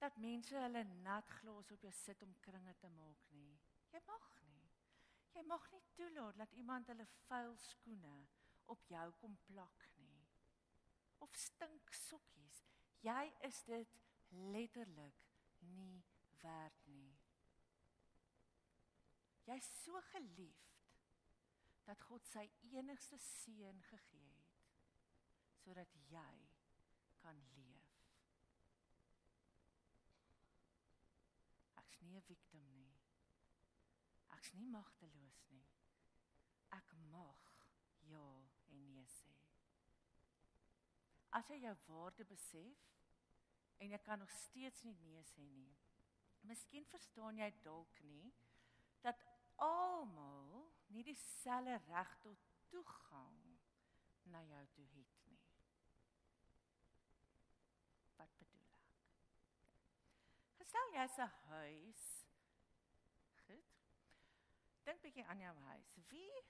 dat 0.00 0.18
mense 0.20 0.56
hulle 0.60 0.82
nat 1.02 1.30
glas 1.40 1.70
op 1.72 1.84
jou 1.86 1.92
sit 1.98 2.22
om 2.22 2.34
kringe 2.44 2.74
te 2.82 2.90
maak 2.98 3.22
nie. 3.32 3.54
Jy 3.92 4.02
mag 4.06 4.26
nie. 4.50 4.66
Jy 5.36 5.44
mag 5.48 5.68
nie 5.72 5.82
toelaat 5.96 6.40
dat 6.42 6.52
iemand 6.60 6.92
hulle 6.92 7.06
vuil 7.26 7.56
skoene 7.64 8.16
op 8.74 8.84
jou 8.92 9.06
kom 9.22 9.38
plak 9.48 9.88
nie. 9.96 10.26
Of 11.24 11.32
stink 11.40 11.94
sokkies. 12.06 12.60
Jy 13.06 13.22
is 13.48 13.62
dit 13.70 13.96
letterlik 14.52 15.24
nie 15.72 16.04
werd 16.42 16.86
nie. 16.92 17.05
Jy's 19.46 19.66
so 19.84 20.00
geliefd 20.12 20.66
dat 21.86 22.00
God 22.08 22.26
sy 22.26 22.42
enigste 22.74 23.18
seun 23.22 23.78
gegee 23.90 24.30
het 24.34 24.46
sodat 25.62 25.92
jy 26.10 26.32
kan 27.22 27.38
leef. 27.54 27.94
Ek's 31.82 32.00
nie 32.00 32.18
'n 32.18 32.26
victim 32.26 32.66
nie. 32.74 32.96
Ek's 34.36 34.52
nie 34.52 34.66
magteloos 34.66 35.40
nie. 35.50 35.66
Ek 36.78 36.92
mag 37.10 37.46
ja 38.10 38.26
en 38.70 38.84
nee 38.86 39.06
sê. 39.06 39.34
As 41.30 41.48
jy 41.48 41.60
jou 41.60 41.76
waarde 41.86 42.24
besef 42.24 42.84
en 43.78 43.90
jy 43.90 43.98
kan 43.98 44.18
nog 44.18 44.30
steeds 44.30 44.82
nie 44.82 44.94
nee 44.94 45.22
sê 45.22 45.48
nie. 45.54 45.76
Miskien 46.40 46.84
verstaan 46.84 47.38
jy 47.38 47.50
dalk 47.62 48.02
nie 48.02 48.32
dat 49.02 49.35
almal 49.56 50.72
nie 50.86 51.04
dieselfde 51.04 51.78
reg 51.88 52.18
tot 52.24 52.44
toegang 52.68 53.58
na 54.22 54.42
jou 54.42 54.66
toe 54.74 54.86
het 54.94 55.16
nie. 55.24 55.40
Wat 58.16 58.38
bedoel 58.38 58.70
ek? 58.76 58.94
Gestel 60.60 60.94
jy 60.94 61.08
'n 61.08 61.32
huis 61.48 62.06
dink 64.86 65.02
bietjie 65.02 65.24
aan 65.26 65.40
jou 65.42 65.54
huis. 65.66 65.94
Wie 66.10 66.42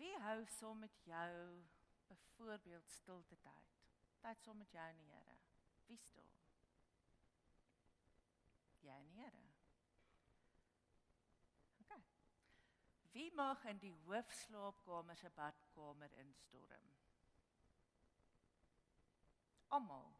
wie 0.00 0.16
hou 0.24 0.38
saam 0.46 0.78
met 0.78 0.96
jou 1.04 1.64
byvoorbeeld 2.08 2.90
stilte 2.90 3.36
tyd? 3.44 3.76
Tyd 4.24 4.42
saam 4.42 4.58
met 4.58 4.72
jou 4.72 4.86
en 4.88 4.96
die 4.96 5.10
Here. 5.12 5.36
Wie 5.86 5.98
stil? 5.98 6.30
Jy 8.80 8.96
en 8.96 9.06
die 9.06 9.20
Here. 9.20 9.44
OK. 11.84 11.92
Wie 13.12 13.32
mag 13.34 13.64
in 13.64 13.78
die 13.78 13.94
hoofslaapkamer 14.04 15.16
se 15.16 15.30
badkamer 15.30 16.12
instorm? 16.12 16.90
Almal. 19.68 20.16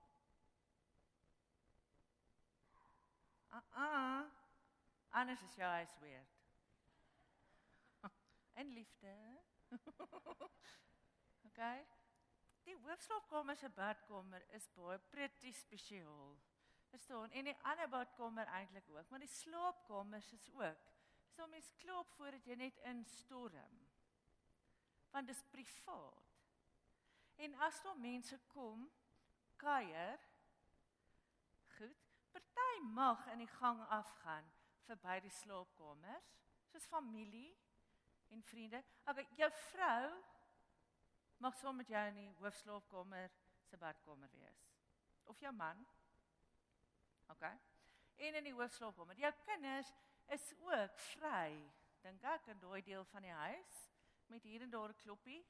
Ah 3.49 3.63
ah. 3.71 4.25
Anders 5.11 5.43
is 5.43 5.55
jou 5.55 5.71
huis 5.71 5.99
weird. 5.99 6.37
En 8.61 8.73
liefde. 8.73 9.17
OK. 11.47 11.63
Die 12.63 12.77
hoofslaapkamer 12.77 13.57
se 13.57 13.71
badkamer 13.71 14.45
is 14.55 14.69
baie 14.75 14.99
pretty 14.99 15.53
spesiaal. 15.53 16.39
Verstaan? 16.91 17.31
En 17.31 17.45
die 17.45 17.57
ander 17.63 17.89
badkamer 17.89 18.47
eintlik 18.47 18.89
ook, 18.91 19.09
maar 19.09 19.19
die 19.19 19.29
slaapkamers 19.29 20.33
is 20.33 20.51
ook. 20.55 20.90
So 21.41 21.47
mens 21.47 21.71
klop 21.81 22.11
voordat 22.19 22.45
jy 22.45 22.55
net 22.61 22.79
instorm. 22.85 23.77
Want 25.11 25.27
dis 25.27 25.39
privaat. 25.49 26.27
En 27.41 27.55
as 27.65 27.79
daar 27.81 27.97
mense 27.97 28.37
kom 28.53 28.83
kuier, 29.57 30.21
goed, 31.79 32.03
party 32.35 32.83
mag 32.93 33.23
in 33.33 33.41
die 33.41 33.49
gang 33.55 33.81
afgaan 33.89 34.51
verby 34.85 35.17
die 35.25 35.33
slaapkamers, 35.39 36.29
soos 36.75 36.91
familie 36.93 37.55
en 38.37 38.45
vriende. 38.45 38.83
Okay, 39.09 39.25
jou 39.41 39.49
vrou 39.71 40.13
mag 41.41 41.57
saam 41.57 41.81
met 41.81 41.89
jou 41.89 42.05
in 42.13 42.21
die 42.21 42.29
hoofslaapkamer 42.43 43.33
se 43.71 43.81
badkamer 43.81 44.29
wees. 44.37 44.69
Of 45.25 45.41
jou 45.41 45.57
man. 45.57 45.81
Okay. 47.33 47.57
En 48.29 48.41
in 48.43 48.51
die 48.53 48.57
hoofslaapkamer. 48.61 49.25
Jou 49.25 49.33
kinders 49.49 49.97
is 50.31 50.53
ook 50.59 50.99
vry, 51.15 51.55
dink 52.03 52.23
ek, 52.23 52.51
in 52.53 52.61
daai 52.63 52.83
deel 52.87 53.05
van 53.11 53.23
die 53.27 53.35
huis 53.35 53.79
met 54.31 54.45
hier 54.47 54.63
en 54.63 54.71
daar 54.71 54.93
'n 54.93 55.03
kloppie. 55.03 55.43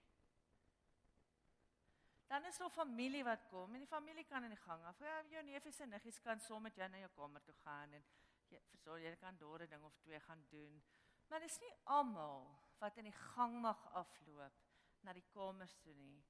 Dan 2.30 2.44
is 2.44 2.56
daar 2.56 2.70
familie 2.70 3.24
wat 3.24 3.46
kom 3.50 3.74
en 3.74 3.80
die 3.80 3.86
familie 3.86 4.24
kan 4.24 4.42
in 4.42 4.50
die 4.50 4.64
gang 4.64 4.84
af. 4.84 4.98
Ja, 4.98 5.22
jou 5.28 5.42
neefies 5.42 5.80
en 5.80 5.88
niggies 5.88 6.20
kan 6.20 6.40
saam 6.40 6.62
met 6.62 6.76
jou 6.76 6.88
na 6.88 6.98
jou 6.98 7.10
kamer 7.10 7.42
toe 7.42 7.54
gaan 7.54 7.92
en 7.92 8.04
jy 8.48 8.60
versorg 8.70 9.02
jy 9.02 9.16
kan 9.16 9.36
daar 9.36 9.62
'n 9.62 9.68
ding 9.68 9.84
of 9.84 9.96
twee 9.96 10.20
gaan 10.20 10.44
doen. 10.48 10.82
Maar 11.28 11.40
dis 11.40 11.58
nie 11.58 11.74
almal 11.84 12.48
wat 12.78 12.96
in 12.96 13.04
die 13.04 13.18
gang 13.34 13.60
mag 13.60 13.92
afloop 13.92 14.52
na 15.00 15.12
die 15.12 15.26
kamers 15.34 15.76
toe 15.82 15.94
nie. 15.94 16.24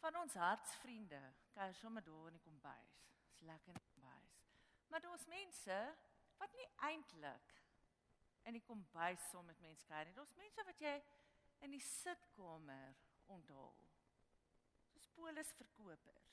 Van 0.00 0.16
ons 0.16 0.34
hartsvriende, 0.34 1.20
kyk 1.54 1.74
sommer 1.74 2.02
daar 2.02 2.26
in 2.26 2.32
die 2.32 2.44
kombuis. 2.46 2.94
Dis 3.28 3.40
lekker 3.40 3.68
in 3.68 3.74
die 3.74 3.92
kombuis. 3.92 4.38
Maar 4.88 5.00
daar's 5.00 5.26
mense 5.26 5.96
wat 6.42 6.54
nie 6.58 6.68
eintlik 6.88 7.52
in 8.50 8.56
die 8.58 8.64
kombuis 8.66 9.22
saam 9.30 9.46
met 9.46 9.60
mense 9.62 9.86
kuier 9.86 10.08
nie. 10.08 10.16
Daar's 10.18 10.34
mense 10.34 10.66
wat 10.66 10.82
jy 10.82 10.94
in 11.62 11.74
die 11.76 11.84
sitkamer 11.86 12.96
onthaal. 13.30 13.74
Dis 14.96 15.06
polisverkopers. 15.14 16.30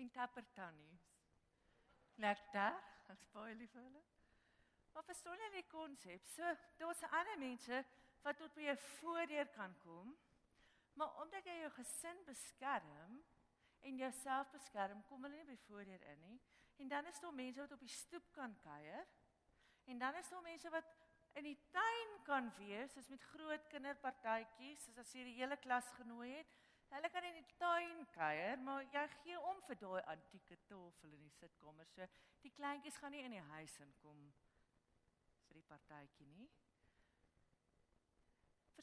En 0.00 0.12
tapper 0.16 0.44
tannies. 0.56 1.08
Lekker, 2.20 2.76
ek 3.12 3.20
spoil 3.24 3.56
lief 3.56 3.72
vir 3.72 3.84
hulle. 3.84 4.02
Maar 4.92 5.04
verstaan 5.08 5.40
jy 5.40 5.50
die 5.54 5.68
konsep? 5.70 6.24
So, 6.34 6.56
daar's 6.80 7.02
ander 7.08 7.38
mense 7.40 7.84
wat 8.24 8.36
tot 8.40 8.52
by 8.56 8.68
jou 8.68 8.76
voordeur 9.00 9.48
kan 9.56 9.76
kom. 9.84 10.12
Maar 10.98 11.20
omdat 11.22 11.46
jy 11.46 11.58
jou 11.60 11.70
gesin 11.78 12.24
beskerm 12.26 13.20
en 13.80 13.96
jouself 13.96 14.50
beskerm, 14.50 15.04
kom 15.08 15.22
hulle 15.24 15.36
nie 15.36 15.48
by 15.48 15.56
voordeur 15.66 16.02
in 16.12 16.24
nie. 16.26 16.40
En 16.80 16.88
dan 16.88 17.06
is 17.06 17.20
daar 17.20 17.34
mense 17.34 17.60
wat 17.60 17.72
op 17.72 17.84
die 17.84 17.92
stoep 17.92 18.32
kan 18.32 18.56
kuier. 18.64 19.06
En 19.84 19.98
dan 19.98 20.14
is 20.14 20.28
daar 20.28 20.42
mense 20.42 20.70
wat 20.70 20.96
in 21.32 21.44
die 21.44 21.58
tuin 21.70 22.22
kan 22.24 22.50
wees, 22.56 22.92
soos 22.92 23.08
met 23.08 23.22
groot 23.32 23.66
kinderpartytjies, 23.72 24.84
soos 24.84 24.98
as 24.98 25.12
jy 25.14 25.24
die 25.28 25.38
hele 25.38 25.56
klas 25.56 25.88
genooi 25.98 26.32
het. 26.34 26.54
Hulle 26.90 27.10
kan 27.10 27.26
in 27.28 27.36
die 27.38 27.56
tuin 27.58 28.00
kuier, 28.14 28.58
maar 28.66 28.82
jy 28.90 29.04
gee 29.20 29.40
om 29.52 29.60
vir 29.68 29.78
daai 29.78 30.00
antieke 30.14 30.56
tafel 30.66 31.12
in 31.14 31.22
die 31.22 31.34
sitkamer. 31.36 31.86
So 31.94 32.06
die 32.42 32.50
kleintjies 32.56 32.98
gaan 32.98 33.14
nie 33.14 33.22
in 33.28 33.36
die 33.36 33.44
huis 33.52 33.76
inkom 33.84 34.24
vir 35.46 35.60
die 35.60 35.68
partytjie 35.68 36.26
nie. 36.32 36.48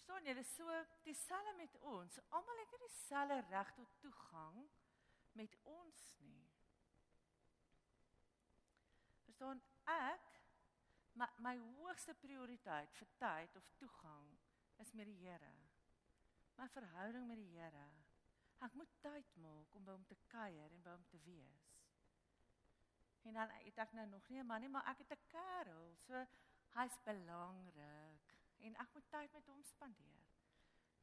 Verstaan 0.08 0.38
is 0.38 0.56
so 0.56 0.86
dieselfde 1.04 1.54
met 1.58 1.78
ons. 1.80 2.20
Almal 2.30 2.58
het 2.58 2.72
nie 2.72 2.80
dieselfde 2.80 3.40
reg 3.50 3.72
tot 3.74 4.00
toegang 4.00 4.70
met 5.32 5.58
ons 5.64 6.04
nie. 6.18 6.46
Verstaan 9.26 9.60
ek 9.84 10.30
my 11.20 11.28
my 11.44 11.58
hoogste 11.58 12.16
prioriteit 12.24 12.96
vir 13.00 13.12
tyd 13.20 13.56
of 13.60 13.68
toegang 13.84 14.30
is 14.86 14.94
met 14.94 15.12
die 15.12 15.20
Here 15.26 15.56
my 16.58 16.70
verhouding 16.74 17.28
met 17.28 17.38
die 17.38 17.52
Here. 17.60 17.88
Ek 18.66 18.74
moet 18.74 18.96
tyd 19.04 19.36
maak 19.44 19.76
om 19.76 19.84
by 19.86 19.94
hom 19.94 20.06
te 20.10 20.18
kuier 20.32 20.72
en 20.72 20.86
by 20.86 20.96
hom 20.96 21.04
te 21.12 21.20
wees. 21.26 21.68
En 23.28 23.36
dan 23.36 23.52
ek 23.68 23.94
nou 23.94 24.08
nog 24.08 24.30
nie 24.30 24.40
'n 24.40 24.48
man 24.48 24.62
nie, 24.62 24.70
maar 24.70 24.88
ek 24.88 25.04
het 25.04 25.12
'n 25.12 25.28
kerel. 25.28 25.96
So 26.08 26.26
hy's 26.80 26.98
belangrik 27.04 28.27
en 28.66 28.76
ek 28.84 28.94
moet 28.94 29.10
tyd 29.14 29.34
met 29.34 29.48
hom 29.52 29.64
spandeer. 29.64 30.26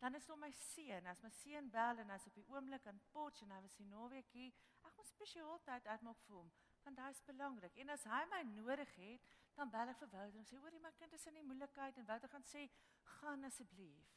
Dan 0.02 0.14
is 0.14 0.26
hom 0.28 0.40
my 0.40 0.50
seun, 0.52 1.06
as 1.06 1.22
my 1.22 1.30
seun 1.30 1.70
bel 1.72 2.02
en 2.02 2.10
hy's 2.12 2.26
op 2.28 2.34
die 2.36 2.46
oomblik 2.52 2.86
in 2.90 3.00
Potch 3.12 3.42
en 3.44 3.54
hy 3.54 3.60
was 3.64 3.76
hier 3.78 3.88
naweekie, 3.88 4.50
ek 4.84 4.98
moet 4.98 5.08
spesiaal 5.08 5.62
tyd 5.64 5.86
uitmaak 5.86 6.20
vir 6.26 6.36
hom 6.42 6.52
want 6.84 6.98
hy's 7.00 7.22
belangrik. 7.24 7.78
En 7.80 7.94
as 7.94 8.02
hy 8.04 8.18
my 8.28 8.42
nodig 8.50 8.90
het, 8.98 9.30
dan 9.56 9.70
bel 9.72 9.88
ek 9.88 10.02
vir 10.02 10.10
Wouter 10.12 10.36
en 10.40 10.44
sê 10.44 10.58
hoor 10.60 10.74
jy 10.76 10.82
my 10.84 10.92
kind 10.98 11.16
is 11.16 11.24
in 11.30 11.38
die 11.38 11.46
moeilikheid 11.46 11.96
en 11.96 12.08
Wouter 12.10 12.28
gaan 12.28 12.44
sê 12.50 12.66
gaan 13.14 13.48
asseblief. 13.48 14.10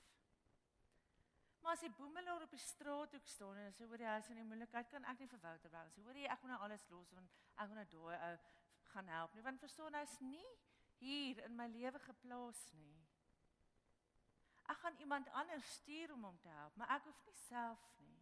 Maar 1.64 1.78
as 1.78 1.86
die 1.86 1.94
boemelaar 1.96 2.44
op 2.44 2.52
die 2.52 2.64
straat 2.64 3.16
hoek 3.16 3.32
staan 3.32 3.62
en 3.64 3.76
sê 3.78 3.88
hoor 3.88 4.04
jy 4.04 4.12
hy's 4.12 4.32
in 4.34 4.42
die 4.42 4.48
moeilikheid, 4.50 4.92
kan 4.92 5.08
ek 5.14 5.24
nie 5.24 5.32
vir 5.32 5.44
Wouter 5.46 5.72
bel 5.78 5.94
sê 5.96 6.04
hoor 6.04 6.20
jy 6.20 6.28
ek 6.28 6.44
moet 6.44 6.54
nou 6.56 6.62
alles 6.68 6.88
los 6.92 7.16
want 7.16 7.40
ek 7.56 7.72
moet 7.72 7.80
nou 7.80 7.88
daai 7.96 8.18
ou 8.28 8.36
gaan 8.92 9.14
help 9.16 9.36
nie 9.36 9.48
want 9.48 9.64
verstaan 9.64 10.00
hy's 10.02 10.20
nie 10.28 10.48
hier 11.00 11.44
in 11.46 11.56
my 11.56 11.68
lewe 11.72 12.00
geplaas 12.04 12.66
nie. 12.74 13.07
Ek 14.68 14.78
gaan 14.78 14.98
iemand 15.00 15.30
anders 15.30 15.68
stuur 15.80 16.12
om 16.14 16.24
hom 16.24 16.40
te 16.44 16.50
help, 16.50 16.76
maar 16.76 16.90
ek 16.98 17.06
hoef 17.08 17.22
nie 17.26 17.38
self 17.48 17.84
nie. 18.00 18.18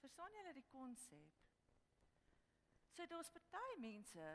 Verstaan 0.00 0.34
julle 0.34 0.54
die 0.56 0.66
konsep? 0.72 1.36
So 2.96 3.06
daar's 3.06 3.30
party 3.30 3.76
mense 3.78 4.30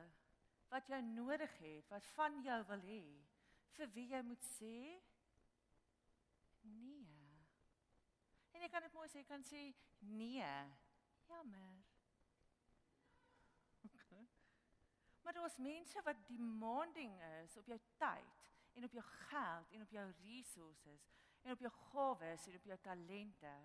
wat 0.72 0.88
jy 0.90 1.02
nodig 1.06 1.52
het, 1.60 1.90
wat 1.92 2.08
van 2.16 2.40
jou 2.44 2.62
wil 2.70 2.88
hê, 2.88 3.04
vir 3.76 3.92
wie 3.98 4.08
jy 4.14 4.22
moet 4.26 4.48
sê 4.56 4.78
nee. 6.64 7.36
En 8.56 8.64
jy 8.64 8.72
kan 8.72 8.88
dit 8.88 8.96
mooi 8.96 9.10
sê, 9.12 9.20
jy 9.20 9.28
kan 9.30 9.44
sê 9.46 9.68
nee. 10.16 10.56
Jammer. 11.28 11.84
Okay. 13.92 14.26
Maar 15.26 15.34
daar's 15.34 15.58
mense 15.58 16.02
wat 16.06 16.28
demanding 16.28 17.16
is 17.42 17.56
op 17.58 17.66
jou 17.66 17.80
tyd 17.98 18.44
en 18.76 18.84
op 18.84 18.92
jou 18.92 19.06
geld 19.06 19.72
en 19.72 19.82
op 19.82 19.92
jou 19.92 20.06
resources 20.22 21.08
en 21.42 21.52
op 21.52 21.60
jou 21.60 21.72
gawes 21.72 22.48
en 22.48 22.56
op 22.56 22.64
jou 22.64 22.78
talente. 22.82 23.56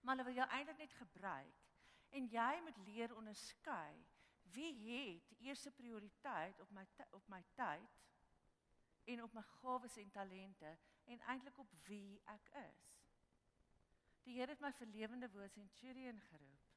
Maar 0.00 0.16
hulle 0.16 0.28
wil 0.28 0.34
jou 0.34 0.48
eintlik 0.48 0.76
net 0.76 0.92
gebruik. 0.92 1.62
En 2.08 2.26
jy 2.30 2.60
moet 2.62 2.76
leer 2.86 3.14
onderskei 3.16 4.04
wie 4.54 4.72
het 5.18 5.38
eerste 5.38 5.70
prioriteit 5.70 6.60
op 6.60 6.70
my 6.70 6.86
op 7.10 7.28
my 7.28 7.42
tyd 7.54 8.02
en 9.04 9.22
op 9.22 9.32
my 9.32 9.42
gawes 9.42 9.96
en 9.96 10.10
talente 10.10 10.78
en 11.04 11.20
eintlik 11.20 11.58
op 11.58 11.72
wie 11.88 12.20
ek 12.24 12.50
is. 12.68 12.84
Die 14.24 14.38
Here 14.38 14.52
het 14.52 14.60
my 14.60 14.72
vir 14.72 14.86
lewende 14.86 15.28
woord 15.30 15.52
centurion 15.52 16.20
geroep. 16.30 16.70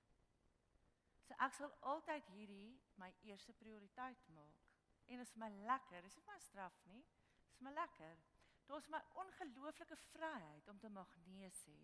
So 1.28 1.36
ek 1.43 1.54
sal 1.56 1.71
altyd 1.91 2.28
hierdie 2.36 2.80
my 3.00 3.12
eerste 3.28 3.54
prioriteit 3.54 4.28
maak. 4.36 4.65
En 5.08 5.21
dit 5.21 5.28
is 5.28 5.36
my 5.39 5.50
lekker, 5.67 6.04
dis 6.04 6.17
nie 6.19 6.26
my 6.28 6.39
straf 6.43 6.76
nie. 6.91 7.04
Dis 7.57 7.65
my 7.65 7.71
lekker. 7.73 8.17
Daar's 8.65 8.87
my 8.87 8.99
ongelooflike 9.13 9.95
vryheid 9.95 10.67
om 10.67 10.79
te 10.79 10.89
mag 10.89 11.15
nee 11.25 11.49
sê 11.49 11.77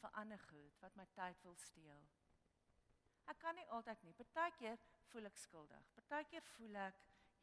vir 0.00 0.14
ander 0.20 0.38
goed 0.38 0.78
wat 0.80 0.94
my 0.96 1.04
tyd 1.12 1.42
wil 1.44 1.56
steel. 1.60 2.06
Ek 3.28 3.36
kan 3.42 3.54
nie 3.54 3.66
altyd 3.76 4.06
nie. 4.06 4.14
Partykeer 4.16 4.78
voel 5.10 5.28
ek 5.28 5.36
skuldig. 5.36 5.90
Partykeer 5.98 6.46
voel 6.54 6.78
ek 6.86 7.02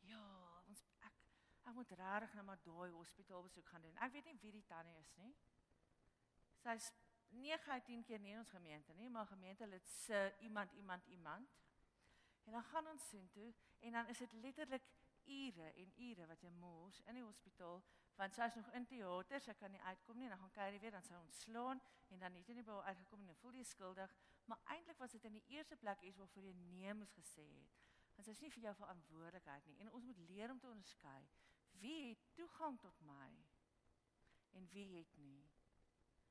ja, 0.10 0.24
ons 0.66 0.82
ek 1.06 1.22
ek 1.70 1.78
moet 1.78 1.94
regtig 2.00 2.34
nou 2.40 2.48
maar 2.50 2.64
daai 2.66 2.90
hospitaal 2.96 3.46
besoek 3.46 3.70
gaan 3.70 3.86
doen. 3.86 4.02
Ek 4.02 4.18
weet 4.18 4.32
nie 4.32 4.38
wie 4.42 4.56
die 4.58 4.66
tannie 4.72 4.98
is 5.04 5.14
nie. 5.22 5.30
Sy's 6.64 6.90
9 7.38 7.70
uit 7.70 7.86
10 7.92 8.04
keer 8.10 8.26
nie 8.26 8.34
in 8.34 8.42
ons 8.42 8.56
gemeente 8.58 8.98
nie, 8.98 9.12
maar 9.14 9.30
gemeente 9.30 9.70
lid 9.70 9.94
se 9.94 10.26
iemand 10.50 10.74
iemand 10.82 11.06
iemand. 11.06 11.54
En 12.46 12.58
dan 12.58 12.66
gaan 12.74 12.88
ons 12.88 13.10
sien 13.14 13.30
toe 13.30 13.54
en 13.80 13.92
dan 14.00 14.08
is 14.08 14.26
dit 14.26 14.34
letterlik 14.42 14.90
ure 15.26 15.72
en 15.84 15.94
ure 16.10 16.28
wat 16.28 16.42
jy 16.44 16.50
mors 16.50 17.02
in 17.06 17.20
die 17.20 17.24
hospitaal 17.26 17.84
want 18.16 18.36
sy 18.36 18.46
is 18.48 18.56
nog 18.56 18.70
in 18.78 18.86
teater, 18.88 19.42
sy 19.42 19.54
kan 19.60 19.72
nie 19.72 19.82
uitkom 19.82 20.20
nie 20.20 20.30
dan 20.32 20.40
gaan 20.40 20.74
jy 20.74 20.80
weer 20.80 20.96
dan 20.96 21.04
sy 21.04 21.18
ontslaan 21.20 21.82
en 22.10 22.20
dan 22.20 22.38
het 22.40 22.48
jy 22.48 22.56
nie 22.56 22.68
by 22.68 22.78
haar 22.78 22.94
uitgekom 22.94 23.26
dan 23.26 23.36
voel 23.42 23.58
jy 23.60 23.66
skuldig, 23.68 24.14
maar 24.46 24.62
eintlik 24.76 25.02
was 25.02 25.12
dit 25.18 25.26
in 25.28 25.40
die 25.40 25.48
eerste 25.58 25.76
plek 25.76 26.02
iets 26.02 26.22
waarvoor 26.22 26.48
jy 26.48 26.54
nee 26.62 26.94
moes 26.94 27.12
gesê 27.18 27.44
het. 27.44 27.82
Want 28.16 28.30
dit 28.30 28.36
is 28.36 28.42
nie 28.46 28.52
vir 28.54 28.70
jou 28.70 28.76
verantwoordelikheid 28.80 29.68
nie 29.68 29.80
en 29.84 29.92
ons 29.92 30.08
moet 30.08 30.24
leer 30.30 30.54
om 30.54 30.60
te 30.60 30.72
onderskei 30.72 31.20
wie 31.82 32.10
het 32.10 32.24
toegang 32.38 32.80
tot 32.80 33.02
my 33.04 33.32
en 34.56 34.68
wie 34.72 34.98
het 34.98 35.18
nie. 35.18 35.44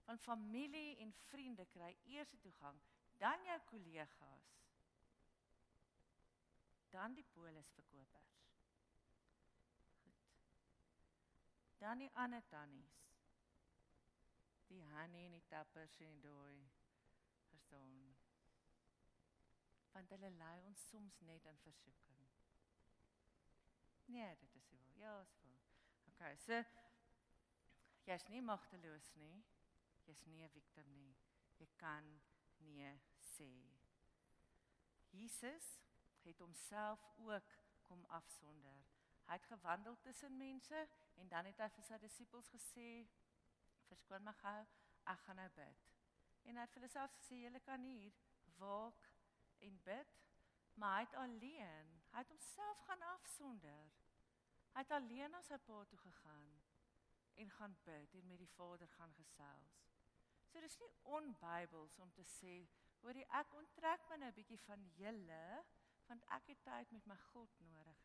Van 0.04 0.18
familie 0.18 0.96
en 0.96 1.12
vriende 1.12 1.66
kry 1.66 1.96
eers 2.04 2.34
toegang, 2.40 2.80
dan 3.18 3.44
jou 3.44 3.60
kollegas. 3.64 4.48
Dan 6.90 7.14
die 7.14 7.24
polisverkopers. 7.32 8.34
Goed. 10.02 10.20
Dan 11.84 11.98
die 11.98 12.10
ander 12.14 12.42
tannies. 12.48 12.92
Die 14.66 14.84
Hannie 14.84 15.24
en 15.26 15.32
die 15.32 15.46
tappers 15.48 15.98
en 16.00 16.06
die 16.06 16.20
dooi. 16.20 16.70
Verstaan? 17.48 18.16
Want 19.92 20.08
hulle 20.08 20.30
lei 20.30 20.62
ons 20.64 20.86
soms 20.88 21.20
net 21.20 21.44
in 21.44 21.58
versoeking. 21.66 22.22
Nee, 24.06 24.36
dit 24.36 24.54
is 24.54 24.70
wel. 24.70 24.88
Ja, 24.94 25.20
is 25.20 25.36
wel. 25.42 25.60
Okay, 26.14 26.36
so 26.36 26.62
jy's 28.08 28.26
nie 28.32 28.40
magteloos 28.42 29.12
nie. 29.20 29.44
Jy's 30.08 30.24
nie 30.24 30.40
'n 30.44 30.56
victim 30.56 30.88
nie. 30.96 31.14
Jy 31.58 31.68
kan 31.76 32.20
nee 32.58 32.96
sê. 33.20 33.52
Jesus 35.10 35.80
het 36.22 36.38
homself 36.38 37.04
ook 37.18 37.56
kom 37.82 38.04
afsonder. 38.04 38.84
Hy 39.26 39.32
het 39.32 39.46
gewandel 39.52 40.00
tussen 40.00 40.36
mense 40.36 40.88
en 41.14 41.28
dan 41.28 41.44
het 41.44 41.58
hy 41.58 41.68
vir 41.76 41.84
sy 41.88 41.98
disippels 41.98 42.48
gesê: 42.48 43.06
"Verskoon 43.88 44.24
my 44.24 44.32
gou, 44.32 44.66
ek 45.04 45.18
gaan 45.26 45.36
nou 45.36 45.48
bid." 45.56 45.88
En 46.44 46.56
hy 46.56 46.62
het 46.62 46.72
vir 46.72 46.80
hulle 46.82 46.92
self 46.92 47.16
gesê: 47.18 47.40
"Julle 47.42 47.60
kan 47.60 47.82
hier 47.82 48.12
waak 48.58 49.10
en 49.58 49.80
bid." 49.82 50.20
Maar 50.74 50.94
hy 50.94 51.02
het 51.04 51.14
alleen, 51.14 51.90
hy 52.10 52.18
het 52.18 52.28
homself 52.28 52.78
gaan 52.86 53.02
afsonder. 53.02 53.92
Hy 54.72 54.82
het 54.82 54.90
alleen 54.90 55.30
na 55.30 55.42
sy 55.42 55.58
pa 55.66 55.84
toe 55.84 55.98
gegaan 55.98 56.62
en 57.34 57.50
gaan 57.50 57.76
bid 57.84 58.14
en 58.14 58.26
met 58.26 58.38
die 58.38 58.50
Vader 58.56 58.88
gaan 58.88 59.14
gesels. 59.14 59.76
So 60.50 60.60
dis 60.60 60.78
nie 60.78 60.90
onbybels 61.02 61.98
om 61.98 62.10
te 62.12 62.24
sê, 62.26 62.56
hoorie 63.02 63.26
ek 63.38 63.54
onttrek 63.58 64.08
my 64.10 64.16
nou 64.16 64.30
'n 64.32 64.38
bietjie 64.40 64.60
van 64.66 64.84
julle 64.98 65.64
want 66.08 66.24
ek 66.36 66.46
het 66.52 66.62
tyd 66.64 66.90
met 66.90 67.06
my 67.06 67.16
God 67.16 67.60
nodig. 67.60 68.03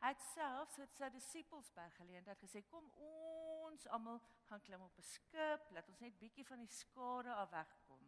Het 0.00 0.20
selfs 0.32 0.76
het 0.80 0.96
sy 0.96 1.08
disippels 1.12 1.70
by 1.76 1.86
geleentheid 1.98 2.40
gesê, 2.40 2.62
kom 2.68 2.86
ons 3.04 3.86
almal 3.96 4.20
gaan 4.48 4.62
klim 4.64 4.84
op 4.86 4.98
'n 4.98 5.02
skip, 5.02 5.70
laat 5.70 5.88
ons 5.88 6.00
net 6.00 6.18
bietjie 6.18 6.46
van 6.46 6.58
die 6.58 6.72
skare 6.72 7.34
af 7.34 7.50
wegkom. 7.50 8.06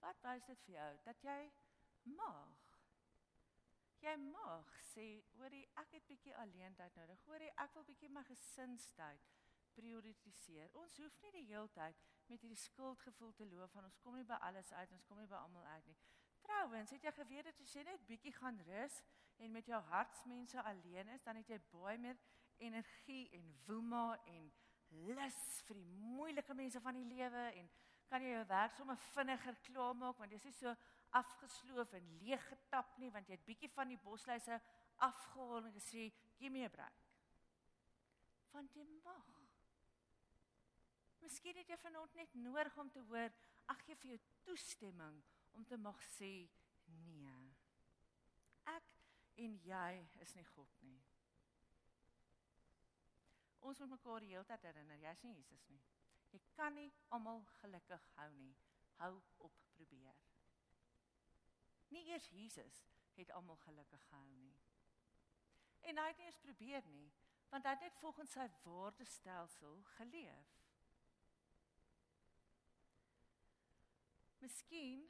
Wat 0.00 0.20
wys 0.22 0.44
dit 0.44 0.60
vir 0.66 0.74
jou 0.74 0.98
dat 1.04 1.22
jy 1.22 1.52
mag 2.04 2.70
jy 4.00 4.16
mag 4.16 4.68
sê, 4.94 5.06
hoorie, 5.36 5.66
ek 5.80 5.92
het 5.92 6.06
bietjie 6.08 6.36
alleentyd 6.36 6.96
nodig. 6.96 7.20
Hoorie, 7.28 7.50
ek 7.60 7.74
wil 7.76 7.84
bietjie 7.84 8.08
my 8.12 8.22
gesinstyd 8.24 9.26
prioritiseer. 9.76 10.70
Ons 10.80 10.96
hoef 11.02 11.18
nie 11.24 11.32
die 11.36 11.46
hele 11.50 11.68
tyd 11.76 12.00
met 12.30 12.40
hierdie 12.40 12.58
skuldgevoel 12.58 13.34
te 13.36 13.46
loop 13.50 13.72
van 13.76 13.84
ons 13.84 13.98
kom 14.04 14.16
nie 14.16 14.26
by 14.26 14.38
alles 14.48 14.72
uit, 14.72 14.92
ons 14.96 15.04
kom 15.08 15.20
nie 15.20 15.28
by 15.30 15.36
almal 15.40 15.66
uit 15.76 15.90
nie. 15.92 15.98
Trouwens, 16.46 16.94
het 16.96 17.04
jy 17.04 17.12
geweet 17.12 17.50
dat 17.50 17.60
jy 17.74 17.84
net 17.86 18.06
bietjie 18.08 18.32
gaan 18.38 18.60
rus 18.66 19.00
en 19.40 19.52
met 19.52 19.66
jou 19.66 19.80
hartsmense 19.90 20.62
alleen 20.62 21.08
is, 21.14 21.22
dan 21.24 21.36
het 21.40 21.48
jy 21.48 21.60
baie 21.72 21.98
meer 21.98 22.18
energie 22.60 23.28
en 23.36 23.46
woema 23.66 24.20
en 24.28 24.50
lus 24.90 25.38
vir 25.68 25.78
die 25.78 25.86
moeilike 26.16 26.54
mense 26.54 26.80
van 26.84 26.98
die 26.98 27.08
lewe 27.08 27.44
en 27.60 27.70
kan 28.10 28.24
jy 28.24 28.32
jou 28.34 28.46
werk 28.50 28.74
sommer 28.74 28.98
vinniger 29.14 29.58
klaarmaak 29.68 30.18
want 30.18 30.32
jy 30.34 30.40
is 30.50 30.58
so 30.58 30.74
afgesloof 31.20 31.94
en 31.98 32.08
leeg 32.22 32.42
getap 32.48 32.96
nie 32.98 33.10
want 33.14 33.28
jy 33.28 33.38
het 33.38 33.46
bietjie 33.46 33.70
van 33.74 33.90
die 33.92 34.00
bosluise 34.02 34.58
afgehaal 35.06 35.68
en 35.68 35.76
gesê 35.76 36.10
gee 36.38 36.50
my 36.50 36.64
'n 36.66 36.70
breek. 36.70 37.06
Want 38.52 38.74
jy 38.74 38.84
mag. 39.04 39.28
Miskien 41.22 41.56
het 41.56 41.68
jy 41.68 41.76
vanaand 41.76 42.14
net 42.14 42.34
nodig 42.34 42.78
om 42.78 42.90
te 42.90 43.00
hoor 43.00 43.30
ag 43.66 43.84
gee 43.86 43.96
vir 43.96 44.10
jou 44.10 44.20
toestemming 44.44 45.22
om 45.52 45.64
te 45.64 45.76
mag 45.76 46.02
sê 46.18 46.48
nee. 46.86 47.39
En 49.40 49.56
jy 49.64 50.08
is 50.24 50.34
nie 50.36 50.44
God 50.54 50.82
nie. 50.84 50.98
Ons 53.60 53.80
moet 53.80 53.92
mekaar 53.92 54.24
die 54.24 54.32
hele 54.32 54.44
tyd 54.48 54.66
herinner 54.68 55.00
jy's 55.00 55.22
nie 55.24 55.34
Jesus 55.36 55.64
nie. 55.68 55.80
Jy 56.32 56.40
kan 56.56 56.76
nie 56.76 56.90
almal 57.16 57.42
gelukkig 57.60 58.06
hou 58.16 58.30
nie. 58.36 58.52
Hou 59.00 59.14
op 59.46 59.56
probeer. 59.76 60.16
Nie 61.90 62.04
eers 62.12 62.28
Jesus 62.30 62.84
het 63.16 63.30
almal 63.36 63.56
gelukkig 63.64 64.02
gehou 64.08 64.36
nie. 64.36 64.54
En 65.80 65.98
hy 65.98 66.06
het 66.08 66.18
nie 66.20 66.28
eens 66.28 66.42
probeer 66.44 66.86
nie, 66.92 67.08
want 67.50 67.64
hy 67.64 67.74
het 67.74 67.86
net 67.86 68.00
volgens 68.00 68.32
sy 68.36 68.46
waardestelsel 68.64 69.80
geleef. 69.96 70.56
Miskien 74.40 75.08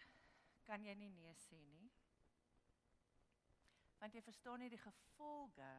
kan 0.66 0.86
jy 0.86 0.94
nie 0.98 1.10
nee 1.14 1.34
sê 1.46 1.58
nie. 1.66 1.90
Want 4.00 4.14
jy 4.16 4.22
verstaan 4.24 4.58
nie 4.62 4.70
die 4.72 4.80
gevolge 4.80 5.72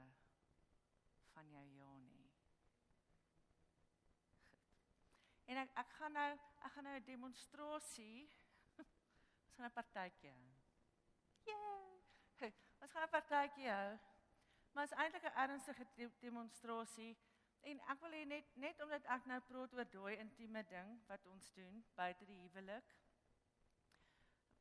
van 1.34 1.50
jou 1.50 1.66
ja 1.76 1.92
nie. 1.98 2.30
En 5.52 5.58
ek 5.64 5.74
ek 5.84 5.90
gaan 6.00 6.14
nou 6.16 6.30
ek 6.62 6.72
gaan 6.72 6.84
nou 6.84 6.96
'n 7.00 7.04
demonstrasie. 7.04 8.30
Ons 9.46 9.56
gaan 9.56 9.66
'n 9.70 9.74
partytjie 9.74 10.30
hou. 10.30 10.52
Ons 12.82 12.92
gaan 12.92 13.04
'n 13.04 13.10
partytjie 13.10 13.70
hou. 13.70 13.98
Maar 14.74 14.84
is 14.84 14.92
eintlik 14.92 15.24
'n 15.24 15.40
ernstige 15.44 15.86
de 15.96 16.10
demonstrasie 16.20 17.18
en 17.62 17.80
ek 17.80 18.00
wil 18.00 18.12
hê 18.12 18.24
net 18.26 18.56
net 18.56 18.82
omdat 18.82 19.06
ek 19.06 19.26
nou 19.26 19.40
praat 19.42 19.74
oor 19.74 19.90
daai 19.90 20.18
intieme 20.18 20.64
ding 20.68 21.02
wat 21.08 21.26
ons 21.26 21.52
doen 21.54 21.86
buite 21.96 22.26
die 22.26 22.40
huwelik. 22.40 22.96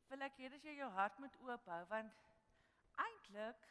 Wil 0.09 0.21
ek 0.21 0.37
hê 0.37 0.49
dat 0.49 0.63
jy 0.65 0.75
jou 0.77 0.91
hart 0.91 1.19
moet 1.19 1.37
oop 1.37 1.65
hou 1.65 1.85
want 1.87 2.13
eintlik 3.31 3.67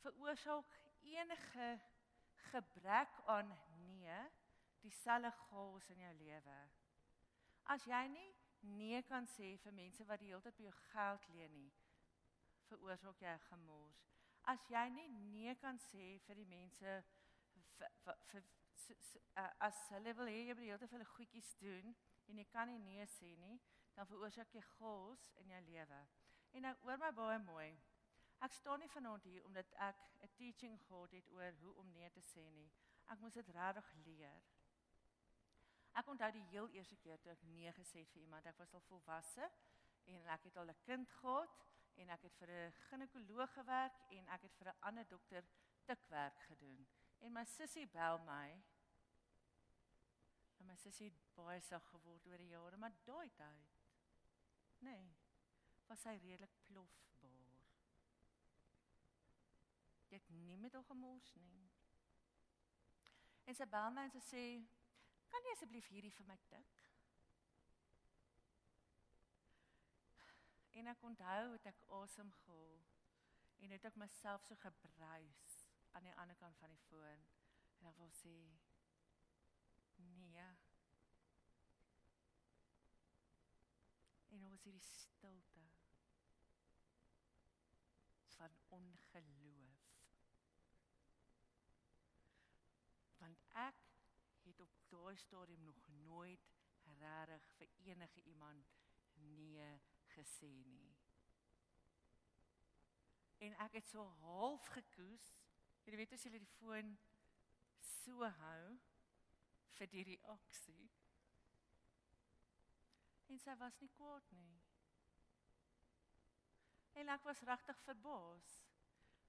veroorsaak 0.00 0.80
enige 1.00 1.80
gebrek 2.50 3.20
aan 3.24 3.58
nee 3.76 4.30
dieselfde 4.80 5.30
chaos 5.30 5.88
in 5.88 5.98
jou 5.98 6.14
lewe. 6.14 6.58
As 7.62 7.84
jy 7.84 8.06
nie 8.08 8.34
nee 8.60 9.02
kan 9.02 9.26
sê 9.28 9.56
vir 9.62 9.72
mense 9.72 10.04
wat 10.08 10.20
die 10.20 10.30
hele 10.32 10.40
tyd 10.42 10.56
by 10.56 10.64
jou 10.68 10.76
geld 10.92 11.28
leen 11.34 11.52
nie, 11.52 11.72
veroorsaak 12.70 13.20
jy 13.20 13.34
gemors. 13.48 14.06
As 14.48 14.64
jy 14.72 14.86
nie 14.94 15.08
nee 15.08 15.54
kan 15.60 15.80
sê 15.90 16.16
vir 16.26 16.40
die 16.40 16.48
mense 16.48 16.94
vir 17.76 18.16
vir 18.32 18.48
as 19.68 19.82
hulle 19.92 20.14
wil 20.16 20.30
hê 20.32 20.46
jy 20.46 20.54
moet 20.54 20.64
die 20.64 20.70
hele 20.70 20.80
tyd 20.80 20.90
vir 20.94 20.98
hulle 20.98 21.12
goedjies 21.12 21.52
doen 21.60 21.92
en 22.28 22.40
jy 22.40 22.46
kan 22.48 22.72
nie 22.72 22.80
nee 22.86 23.04
sê 23.18 23.34
nie, 23.36 23.60
dan 23.94 24.08
veroorsaak 24.08 24.54
jy 24.56 24.64
chaos 24.78 25.28
in 25.42 25.52
jou 25.52 25.62
lewe. 25.68 26.00
En 26.56 26.64
nou 26.64 26.74
oor 26.88 27.00
my 27.04 27.12
baie 27.12 27.38
mooi. 27.44 27.70
Ek 28.38 28.52
staan 28.52 28.78
nie 28.78 28.90
vanaand 28.90 29.24
hier 29.26 29.44
omdat 29.44 29.72
ek 29.72 29.96
'n 30.22 30.30
teaching 30.34 30.80
gehad 30.86 31.10
het 31.10 31.30
oor 31.30 31.52
hoe 31.60 31.74
om 31.74 31.92
nee 31.92 32.10
te 32.10 32.20
sê 32.20 32.50
nie. 32.50 32.70
Ek 33.06 33.18
moes 33.18 33.32
dit 33.32 33.48
regtig 33.48 33.92
leer. 34.04 34.42
Ek 35.92 36.06
onthou 36.06 36.30
die 36.32 36.46
heel 36.52 36.68
eerste 36.68 36.96
keer 36.96 37.20
toe 37.20 37.32
ek 37.32 37.42
nee 37.42 37.72
gesê 37.72 37.98
het 37.98 38.10
vir 38.10 38.22
iemand. 38.22 38.46
Ek 38.46 38.58
was 38.58 38.74
al 38.74 38.80
volwasse 38.80 39.50
en 40.04 40.26
ek 40.26 40.44
het 40.44 40.56
al 40.56 40.70
'n 40.70 40.82
kind 40.82 41.10
gehad 41.10 41.64
en 41.94 42.10
ek 42.10 42.22
het 42.22 42.34
vir 42.34 42.50
'n 42.50 42.72
ginekoloog 42.72 43.52
gewerk 43.52 43.98
en 44.08 44.28
ek 44.28 44.42
het 44.42 44.54
vir 44.54 44.68
'n 44.68 44.80
ander 44.80 45.08
dokter 45.08 45.44
tikwerk 45.84 46.38
gedoen. 46.40 46.86
En 47.18 47.32
my 47.32 47.44
sussie 47.44 47.86
bel 47.86 48.18
my. 48.18 48.62
En 50.58 50.66
my 50.66 50.76
sussie 50.76 51.08
het 51.10 51.34
baie 51.34 51.60
sag 51.60 51.84
geword 51.90 52.26
oor 52.26 52.38
die 52.38 52.48
jare, 52.48 52.76
maar 52.76 52.92
daai 53.04 53.30
tyd 53.30 53.76
nee, 54.78 55.16
was 55.88 56.00
sy 56.00 56.16
redelik 56.22 56.54
plofbaar. 56.62 57.07
Jy 60.08 60.16
het 60.16 60.28
nie 60.28 60.56
met 60.56 60.72
hom 60.72 60.84
gemors 60.88 61.34
nie. 61.34 61.68
En 63.44 63.56
sy 63.56 63.66
bel 63.68 63.90
my 63.92 64.04
en 64.08 64.12
sy 64.12 64.22
sê, 64.24 64.42
"Kan 65.28 65.44
jy 65.44 65.52
asseblief 65.52 65.88
hierdie 65.88 66.12
vir 66.12 66.26
my 66.26 66.36
tik?" 66.48 66.78
En 70.78 70.86
ek 70.86 71.02
onthou 71.02 71.52
het 71.52 71.66
ek 71.66 71.82
asem 71.88 72.32
gehaal 72.32 72.80
en 73.58 73.70
het 73.70 73.84
ek 73.84 73.96
myself 73.96 74.44
so 74.44 74.56
gebruis 74.56 75.66
aan 75.92 76.04
die 76.04 76.14
ander 76.14 76.36
kant 76.36 76.56
van 76.56 76.70
die 76.70 76.84
foon 76.88 77.24
en 77.78 77.82
dan 77.82 77.96
wou 77.96 78.10
sê, 78.10 78.36
"Nee." 79.96 80.46
En 84.30 84.44
ons 84.44 84.62
hierdie 84.62 84.80
stilte 84.80 85.68
van 88.38 88.50
ongeloof. 88.68 89.97
Want 93.28 93.40
ek 93.52 93.80
het 94.42 94.60
op 94.60 94.70
daai 94.88 95.16
stadium 95.16 95.64
nog 95.64 95.88
nooit 95.88 96.44
regtig 96.82 97.48
vir 97.56 97.68
enige 97.84 98.22
iemand 98.22 98.70
nee 99.12 99.80
gesê 100.14 100.52
nie. 100.64 100.96
En 103.38 103.56
ek 103.64 103.72
het 103.72 103.88
so 103.88 104.04
half 104.22 104.66
gekoes. 104.66 105.26
Jy 105.84 105.96
weet 106.00 106.12
as 106.16 106.24
jy 106.24 106.32
die 106.38 106.54
foon 106.54 106.94
so 107.90 108.30
hou 108.38 108.78
vir 109.76 109.92
die 109.92 110.06
reaksie. 110.08 110.88
En 113.28 113.44
sy 113.44 113.58
was 113.60 113.76
nie 113.84 113.90
kwaad 113.98 114.32
nie. 114.38 114.56
En 117.04 117.12
ek 117.12 117.28
was 117.28 117.44
regtig 117.52 117.84
verbaas. 117.84 118.56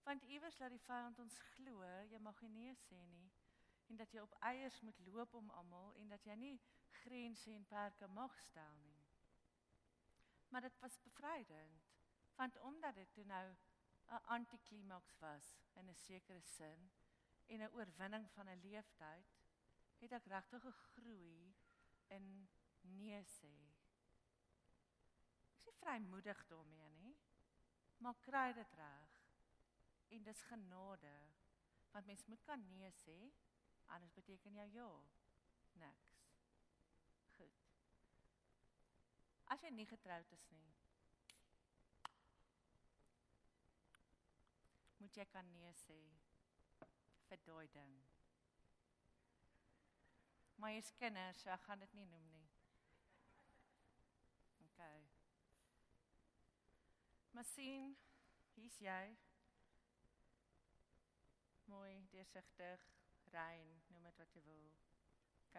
Want 0.08 0.24
iewers 0.32 0.64
laat 0.64 0.72
die 0.72 0.86
vyand 0.88 1.20
ons 1.20 1.44
glo 1.52 1.84
jy 2.16 2.24
mag 2.24 2.40
nie 2.48 2.56
nee 2.56 2.80
sê 2.88 3.04
nie 3.12 3.30
en 3.90 3.98
dat 3.98 4.12
jy 4.14 4.22
op 4.22 4.36
eiers 4.40 4.82
moet 4.82 5.00
loop 5.06 5.34
om 5.34 5.50
almal 5.50 5.94
en 6.02 6.10
dat 6.14 6.26
jy 6.26 6.36
nie 6.38 6.56
grense 7.04 7.52
en 7.52 7.66
perke 7.66 8.08
mag 8.08 8.38
stel 8.40 8.76
nie. 8.84 9.00
Maar 10.50 10.62
dit 10.62 10.80
was 10.80 11.02
bevrydend 11.02 11.88
want 12.40 12.60
omdat 12.64 12.96
dit 12.96 13.14
toe 13.14 13.26
nou 13.26 13.56
'n 14.10 14.24
antiklimaks 14.26 15.18
was 15.20 15.48
in 15.74 15.90
'n 15.90 15.96
sekere 15.96 16.42
sin 16.42 16.92
en 17.46 17.62
'n 17.62 17.74
oorwinning 17.74 18.32
van 18.32 18.50
'n 18.50 18.62
leeftyd, 18.62 19.28
het 20.00 20.12
ek 20.12 20.26
regtig 20.26 20.62
gegroei 20.62 21.56
in 22.08 22.50
nee 22.82 23.24
sê. 23.24 23.56
Ek 25.50 25.56
is 25.58 25.66
nie 25.66 25.74
vrymoedig 25.74 26.48
daarmee 26.48 26.92
nie, 26.92 27.18
maar 27.98 28.16
kry 28.20 28.54
dit 28.54 28.74
reg. 28.74 29.12
En 30.10 30.24
dis 30.24 30.42
genade 30.42 31.16
want 31.92 32.06
mens 32.06 32.26
moet 32.26 32.44
kan 32.44 32.68
nee 32.68 32.92
sê 32.92 33.32
anders 33.90 34.14
beteken 34.14 34.54
jou 34.54 34.70
ja 34.72 34.90
niks. 35.74 36.10
Goed. 37.38 37.60
As 39.46 39.62
jy 39.64 39.72
nie 39.74 39.88
getroud 39.90 40.32
is 40.36 40.46
nie, 40.54 40.68
moet 45.00 45.18
jy 45.18 45.26
kan 45.34 45.48
nee 45.56 45.74
sê 45.86 46.00
vir 47.30 47.44
daai 47.48 47.68
ding. 47.74 47.96
Maar 50.60 50.76
jy's 50.76 50.92
kinders, 51.00 51.40
so 51.42 51.50
ek 51.56 51.64
gaan 51.64 51.80
dit 51.80 51.94
nie 51.96 52.06
noem 52.12 52.26
nie. 52.34 52.48
OK. 54.66 54.82
Maar 57.32 57.48
sien, 57.54 57.96
hier's 58.58 58.80
jy. 58.84 59.04
Mooi, 61.72 61.94
deursigtig, 62.12 62.84
rein, 63.32 63.82
noem 63.88 64.04
dit 64.10 64.22
wat 64.22 64.34
jy 64.34 64.44
wil. 64.46 64.68
OK. 65.48 65.58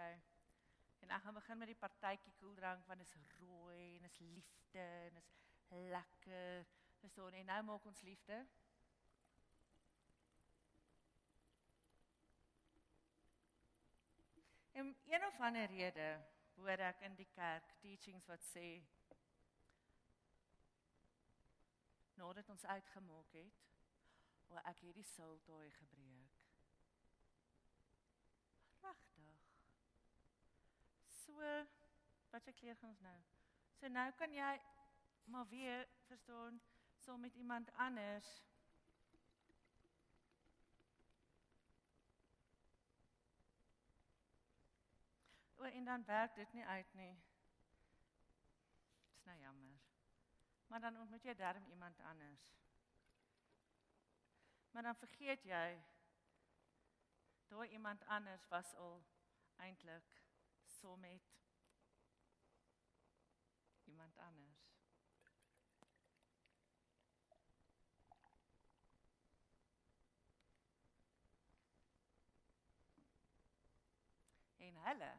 En 1.00 1.14
ek 1.16 1.22
gaan 1.22 1.34
begin 1.34 1.58
met 1.58 1.72
die 1.72 1.80
partytjie 1.80 2.32
koeldrank 2.38 2.86
want 2.86 3.02
dit 3.02 3.14
is 3.14 3.38
rooi 3.40 3.96
en 3.96 4.02
dit 4.08 4.10
is 4.10 4.26
liefde 4.36 4.86
en 4.86 5.14
dit 5.14 5.30
is 5.34 5.70
lekker. 5.96 6.66
Dis 7.00 7.14
so 7.14 7.26
en 7.26 7.46
nou 7.46 7.62
maak 7.62 7.86
ons 7.92 8.02
liefde. 8.06 8.46
En 14.72 14.96
een 15.06 15.26
of 15.26 15.40
ander 15.40 15.66
rede 15.66 16.20
hoor 16.54 16.80
ek 16.84 17.00
in 17.08 17.14
die 17.16 17.28
kerk 17.34 17.74
teachings 17.80 18.26
wat 18.28 18.44
sê 18.52 18.68
nadat 22.20 22.48
ons 22.52 22.64
uitgemaak 22.64 23.32
het, 23.32 23.60
o 24.52 24.60
ek 24.60 24.82
het 24.84 24.96
die 24.98 25.06
sultaai 25.08 25.70
gebreek. 25.72 26.40
Regtig. 28.84 29.46
So 31.30 31.66
wat 32.30 32.44
se 32.44 32.52
kleer 32.52 32.76
gaan 32.76 32.88
ons 32.90 33.00
nou? 33.00 33.18
So 33.78 33.88
nou 33.88 34.12
kan 34.18 34.32
jy 34.34 34.60
maar 35.24 35.46
weer 35.48 35.86
verstaan 36.08 36.60
so 36.98 37.16
met 37.16 37.34
iemand 37.34 37.72
anders 37.72 38.42
O, 45.60 45.62
en 45.62 45.84
dan 45.84 46.04
werk 46.04 46.34
dit 46.34 46.52
nie 46.52 46.64
uit 46.64 46.94
nie. 46.94 47.22
Dis 49.12 49.24
nou 49.24 49.38
jammer. 49.38 49.80
Maar 50.66 50.80
dan 50.80 50.96
ontmoet 50.96 51.22
jy 51.22 51.34
darm 51.34 51.66
iemand 51.66 52.00
anders. 52.00 52.46
Maar 54.70 54.82
dan 54.82 54.96
vergeet 54.96 55.44
jy 55.44 55.82
daai 57.48 57.68
iemand 57.68 58.04
anders 58.06 58.48
was 58.48 58.74
al 58.74 59.04
eintlik 59.56 60.29
so 60.80 60.96
met 60.96 61.22
iemand 63.84 64.16
anders. 64.16 64.68
En 74.56 74.76
hulle 74.76 75.12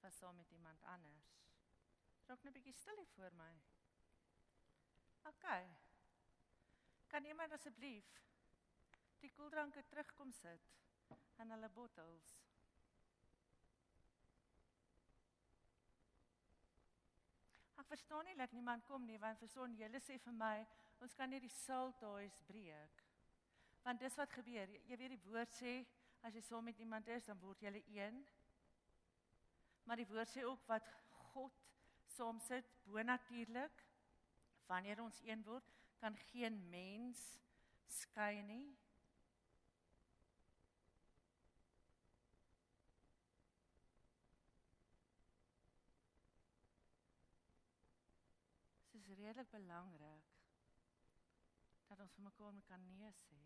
was 0.00 0.16
saam 0.16 0.36
met 0.36 0.50
iemand 0.50 0.82
anders. 0.82 1.32
Raak 2.26 2.42
net 2.42 2.52
'n 2.52 2.52
bietjie 2.52 2.72
stil 2.72 2.96
hier 2.96 3.12
voor 3.16 3.32
my. 3.34 3.54
OK. 5.22 5.44
Kan 7.06 7.24
iemand 7.24 7.52
asseblief 7.52 8.06
die 9.20 9.32
koeldranke 9.32 9.84
terugkom 9.86 10.32
sit 10.32 10.72
in 11.42 11.50
hulle 11.54 11.70
bottels? 11.74 12.32
Ek 17.80 17.90
verstaan 17.90 18.24
nie 18.24 18.36
dat 18.38 18.52
niemand 18.56 18.86
kom 18.88 19.04
nie 19.06 19.18
want 19.20 19.42
verson 19.42 19.74
julle 19.76 20.00
sê 20.00 20.18
vir 20.26 20.36
my 20.38 20.56
ons 21.04 21.16
kan 21.18 21.30
nie 21.30 21.42
die 21.42 21.52
salthuis 21.52 22.38
breek. 22.48 23.02
Want 23.84 24.00
dis 24.00 24.16
wat 24.16 24.32
gebeur. 24.32 24.70
Jy 24.88 24.96
weet 24.96 25.12
die 25.16 25.24
woord 25.26 25.52
sê 25.52 25.74
as 26.24 26.34
jy 26.34 26.40
saam 26.46 26.64
met 26.64 26.78
iemand 26.80 27.08
is 27.12 27.26
dan 27.28 27.40
word 27.42 27.60
julle 27.60 27.82
een. 27.92 28.22
Maar 29.84 30.00
die 30.00 30.08
woord 30.08 30.30
sê 30.32 30.46
ook 30.48 30.64
wat 30.70 30.88
God 31.32 31.60
saam 32.14 32.40
sit 32.40 32.70
bonatuurlik 32.88 33.84
wanneer 34.66 35.02
ons 35.02 35.20
een 35.24 35.42
word, 35.44 35.66
kan 36.00 36.16
geen 36.30 36.56
mens 36.70 37.20
skei 37.86 38.42
nie. 38.42 38.76
Is 49.04 49.18
redelik 49.18 49.50
belangrik 49.50 50.32
dat 51.88 52.00
ons 52.00 52.14
vir 52.16 52.24
mekaar 52.24 52.60
kan 52.68 52.84
nee 52.96 53.10
sê. 53.12 53.42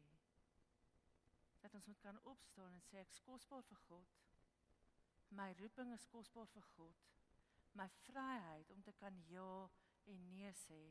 Dat 1.62 1.74
ons 1.74 1.86
moet 1.90 2.00
kan 2.00 2.20
opstaan 2.22 2.74
en 2.74 2.84
sê 2.86 3.00
ek 3.02 3.10
is 3.10 3.22
kosbaar 3.26 3.64
vir 3.66 3.80
God. 3.88 4.14
My 5.34 5.50
roeping 5.58 5.90
is 5.96 6.06
kosbaar 6.12 6.46
vir 6.54 6.66
God. 6.76 7.02
My 7.74 7.88
vryheid 8.06 8.70
om 8.70 8.82
te 8.82 8.94
kan 9.02 9.18
ja 9.32 9.68
en 10.06 10.28
nee 10.30 10.52
sê 10.66 10.82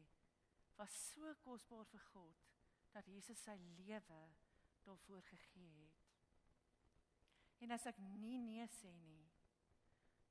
was 0.77 0.93
so 1.13 1.33
kosbaar 1.45 1.87
vir 1.93 2.03
God 2.11 2.43
dat 2.93 3.07
Jesus 3.09 3.39
sy 3.47 3.55
lewe 3.79 4.21
daarvoor 4.85 5.23
gegee 5.31 5.71
het. 5.79 6.03
En 7.65 7.73
as 7.73 7.87
ek 7.89 7.97
nie 8.19 8.37
nee 8.43 8.67
sê 8.77 8.91
nie, 9.01 9.23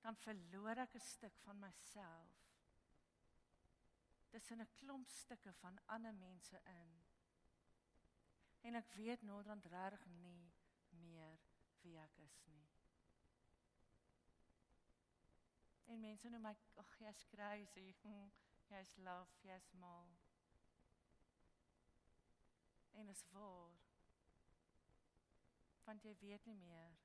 dan 0.04 0.18
verloor 0.22 0.84
ek 0.84 0.94
'n 0.94 1.08
stuk 1.10 1.34
van 1.44 1.58
myself. 1.58 2.45
Dis 4.36 4.50
'n 4.50 4.68
klomp 4.78 5.08
stukke 5.08 5.52
van 5.52 5.78
ander 5.84 6.14
mense 6.14 6.60
in. 6.64 6.90
En 8.60 8.74
ek 8.74 8.90
weet 8.92 9.22
naderhand 9.22 9.64
regtig 9.64 10.06
nie 10.06 10.52
meer 10.90 11.38
wie 11.80 11.98
ek 11.98 12.18
is 12.24 12.36
nie. 12.44 12.66
En 15.86 16.00
mense 16.00 16.28
noem 16.28 16.44
my, 16.48 16.52
ag 16.82 16.92
jy's 16.98 17.24
crazy. 17.32 17.86
Hm, 18.02 18.28
jy's 18.72 18.92
love, 18.96 19.40
jy's 19.40 19.70
mal. 19.72 20.12
En 22.92 23.08
is 23.08 23.24
waar. 23.32 23.72
Want 25.84 26.04
jy 26.04 26.12
weet 26.20 26.44
nie 26.44 26.58
meer 26.60 26.98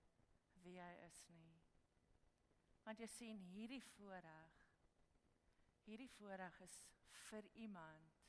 wie 0.65 0.75
jy 0.75 0.91
is 1.07 1.23
nie. 1.27 1.55
Want 2.83 2.99
jy 2.99 3.07
sien 3.07 3.39
hierdie 3.53 3.83
voorreg. 3.93 4.60
Hierdie 5.85 6.09
voorreg 6.17 6.59
is 6.65 6.77
vir 7.29 7.47
iemand 7.53 8.19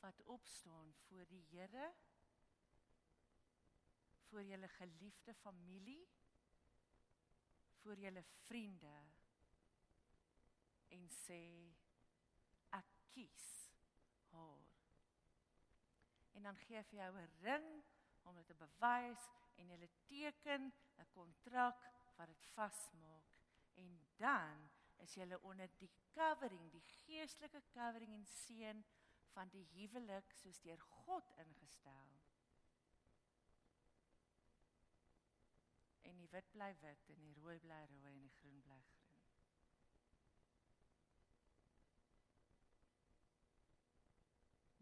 wat 0.00 0.22
opstaan 0.22 0.92
voor 1.06 1.26
die 1.28 1.42
Here 1.50 1.90
vir 4.28 4.44
julle 4.50 4.68
geliefde 4.68 5.34
familie 5.34 6.02
vir 7.82 8.02
julle 8.04 8.22
vriende 8.46 8.94
en 10.96 11.06
sê 11.12 11.42
ek 12.78 12.90
kies 13.14 13.46
haar. 14.32 14.66
En 16.36 16.48
dan 16.48 16.58
gee 16.66 16.82
vir 16.90 16.98
jou 17.00 17.12
'n 17.16 17.30
ring 17.42 17.68
om 18.24 18.36
dit 18.36 18.46
te 18.46 18.54
bewys 18.54 19.28
en 19.56 19.68
jy 19.68 19.88
teken 20.08 20.72
'n 20.98 21.10
kontrak 21.14 21.80
wat 22.16 22.28
dit 22.28 22.44
vasmaak. 22.54 23.26
En 23.74 24.00
dan 24.16 24.70
is 25.04 25.14
jy 25.14 25.26
onder 25.42 25.70
die 25.78 25.90
covering, 26.14 26.70
die 26.72 26.84
geestelike 26.86 27.62
covering 27.72 28.14
en 28.14 28.26
seën 28.26 28.84
van 29.32 29.50
die 29.54 29.64
huwelik 29.72 30.32
soos 30.40 30.60
deur 30.60 30.80
God 30.80 31.30
ingestel. 31.44 32.14
En 36.02 36.16
die 36.18 36.30
wit 36.32 36.50
bly 36.50 36.72
wit 36.82 37.12
en 37.14 37.20
die 37.22 37.34
rooi 37.40 37.58
bly 37.62 37.82
rooi 37.92 38.12
en 38.12 38.24
die 38.24 38.34
groen 38.40 38.62
bly 38.66 38.80
groen. 38.88 39.06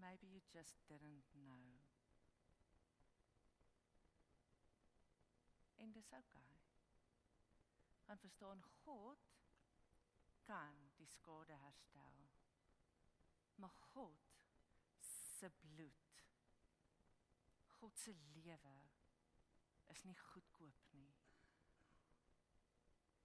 Maybe 0.06 0.26
you 0.26 0.40
just 0.52 0.78
didn't 0.88 1.24
know. 1.32 1.62
En 5.76 5.92
dis 5.92 6.12
okay. 6.12 6.52
Want 8.06 8.20
verstaan 8.20 8.62
God 8.84 9.35
kan 10.46 10.82
die 10.96 11.06
skade 11.10 11.58
herstel. 11.62 12.28
Maar 13.56 13.74
God 13.92 14.32
se 15.00 15.50
bloed 15.50 16.06
God 17.78 17.98
se 17.98 18.12
lewe 18.34 18.76
is 19.86 20.02
nie 20.02 20.16
goedkoop 20.18 20.92
nie. 20.92 21.12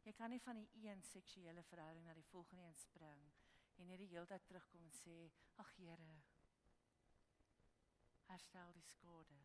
Jy 0.04 0.14
kan 0.18 0.30
nie 0.34 0.42
van 0.42 0.58
die 0.58 0.90
een 0.90 1.04
seksuele 1.06 1.64
verhouding 1.64 2.06
na 2.06 2.14
die 2.18 2.28
volgende 2.30 2.64
een 2.66 2.78
spring 2.78 3.24
en 3.78 3.88
net 3.88 4.02
die 4.02 4.10
hele 4.12 4.28
tyd 4.30 4.46
terugkom 4.50 4.84
en 4.86 4.94
sê 4.98 5.18
ag 5.64 5.72
Here 5.78 6.12
herstel 8.32 8.74
die 8.74 8.86
skade. 8.90 9.40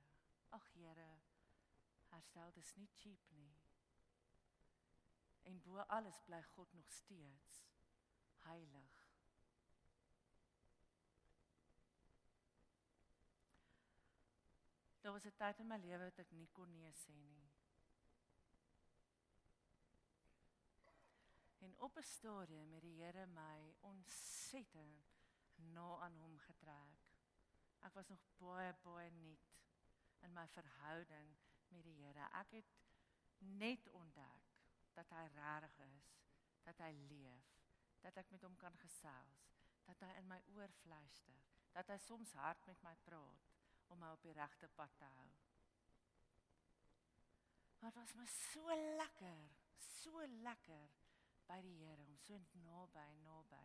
Ag 0.58 0.68
Here 0.74 1.10
herstel 2.10 2.52
dit 2.52 2.76
nie 2.76 2.90
cheap 3.00 3.30
nie. 3.30 3.65
En 5.46 5.60
bo 5.62 5.78
alles 5.96 6.18
bly 6.26 6.42
God 6.42 6.72
nog 6.72 6.88
steeds 6.90 7.64
heilig. 8.46 8.94
Daar 15.00 15.12
was 15.12 15.24
'n 15.24 15.36
tyd 15.36 15.58
in 15.58 15.66
my 15.66 15.78
lewe 15.78 16.04
wat 16.04 16.18
ek 16.18 16.30
nie 16.30 16.48
kon 16.52 16.72
nee 16.78 16.92
sê 16.92 17.14
nie. 17.14 17.50
En 21.58 21.78
op 21.78 21.96
'n 21.96 22.02
stadium 22.02 22.72
het 22.72 22.82
die 22.82 23.02
Here 23.02 23.26
my 23.26 23.76
ontsettend 23.80 25.06
na 25.54 25.98
aan 25.98 26.16
hom 26.16 26.38
getrek. 26.38 27.06
Ek 27.80 27.94
was 27.94 28.08
nog 28.08 28.22
baie 28.38 28.74
baie 28.82 29.10
nuut 29.10 29.46
in 30.20 30.32
my 30.32 30.48
verhouding 30.48 31.36
met 31.68 31.84
die 31.84 31.94
Here. 32.02 32.28
Ek 32.32 32.50
het 32.50 32.74
net 33.38 33.88
ontdek 33.90 34.55
dat 34.96 35.10
hy 35.14 35.24
regtig 35.34 35.78
is, 35.86 36.12
dat 36.66 36.80
hy 36.84 36.92
leef, 37.10 37.50
dat 38.04 38.16
ek 38.22 38.30
met 38.34 38.44
hom 38.46 38.56
kan 38.60 38.76
gesels, 38.80 39.44
dat 39.86 40.00
hy 40.02 40.12
in 40.20 40.28
my 40.30 40.38
oor 40.56 40.72
fluister, 40.82 41.42
dat 41.76 41.90
hy 41.92 41.98
soms 42.02 42.32
hard 42.40 42.66
met 42.66 42.82
my 42.86 42.94
praat 43.04 43.52
om 43.92 44.00
my 44.02 44.10
op 44.16 44.22
die 44.24 44.34
regte 44.36 44.68
pad 44.78 44.96
te 44.98 45.08
hou. 45.18 45.32
Maar 47.78 47.92
dit 47.92 48.00
was 48.00 48.14
my 48.18 48.26
so 48.26 48.78
lekker, 48.98 49.42
so 49.78 50.24
lekker 50.42 50.88
by 51.46 51.60
die 51.62 51.76
Here 51.78 52.06
om 52.08 52.16
so 52.18 52.38
naby 52.64 53.06
naby 53.22 53.62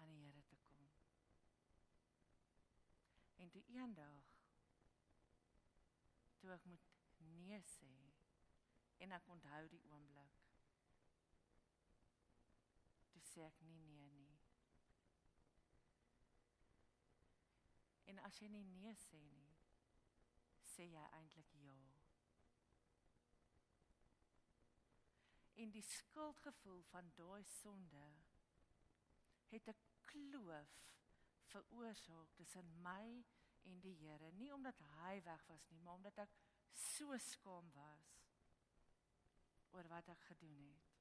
aan 0.00 0.10
die 0.10 0.24
Here 0.24 0.42
te 0.48 0.56
kom. 0.72 0.88
En 3.36 3.50
toe 3.50 3.62
eendag 3.76 4.34
toe 6.40 6.50
ek 6.54 6.64
moet 6.70 6.90
nee 7.18 7.60
sê 7.76 8.07
en 8.98 9.12
ek 9.12 9.28
onthou 9.28 9.68
die 9.68 9.82
oomblik. 9.92 10.38
Toe 13.12 13.22
sê 13.30 13.44
ek 13.46 13.60
nie 13.66 13.78
nee 13.86 14.10
nie. 14.16 14.36
En 18.12 18.18
as 18.26 18.40
jy 18.42 18.48
nie 18.52 18.64
nee 18.64 18.94
sê 19.04 19.20
nie, 19.30 19.54
sê 20.74 20.88
jy 20.88 21.06
eintlik 21.20 21.54
ja. 21.62 21.78
En 25.58 25.72
die 25.74 25.82
skuldgevoel 25.82 26.84
van 26.92 27.10
daai 27.18 27.44
sonde 27.58 28.04
het 29.50 29.68
'n 29.68 29.80
kloof 30.10 30.76
veroorsaak 31.50 32.34
tussen 32.34 32.82
my 32.82 33.24
en 33.62 33.80
die 33.80 33.94
Here, 33.94 34.32
nie 34.32 34.52
omdat 34.54 34.78
hy 34.78 35.22
weg 35.22 35.46
was 35.46 35.68
nie, 35.70 35.80
maar 35.80 35.94
omdat 35.94 36.18
ek 36.18 36.34
so 36.72 37.16
skaam 37.18 37.72
was 37.74 38.17
oor 39.76 39.88
wat 39.88 40.08
ek 40.08 40.22
gedoen 40.30 40.60
het. 40.66 40.94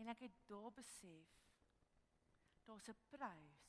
En 0.00 0.10
ek 0.12 0.24
het 0.26 0.38
daar 0.50 0.72
besef 0.72 1.34
daar's 2.64 2.88
'n 2.88 2.98
prys. 3.08 3.64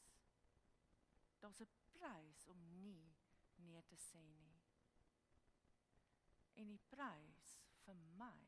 Daar's 1.39 1.61
'n 1.61 1.71
prys 1.91 2.47
om 2.47 2.59
nie 2.73 3.15
nee 3.55 3.83
te 3.83 3.95
sê 3.95 4.25
nie. 4.47 4.61
En 6.53 6.67
die 6.67 6.81
prys 6.89 7.57
vir 7.85 7.95
my 7.95 8.39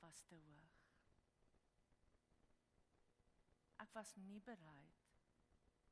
was 0.00 0.22
te 0.22 0.34
hoog. 0.34 0.78
Ek 3.76 3.92
was 3.92 4.14
nie 4.14 4.40
bereid 4.40 5.08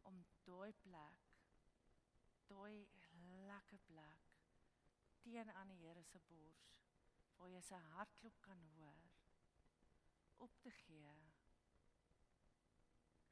om 0.03 0.25
daai 0.45 0.73
plek 0.73 1.29
daai 2.49 2.89
lekker 3.47 3.79
plek 3.79 4.29
teen 5.25 5.51
aan 5.51 5.69
die 5.69 5.81
Here 5.85 6.03
se 6.03 6.21
bors 6.29 6.88
waar 7.39 7.51
jy 7.55 7.63
sy 7.63 7.81
hartklop 7.93 8.41
kan 8.47 8.63
hoor 8.75 9.09
op 10.47 10.61
te 10.63 10.71
gee 10.85 11.15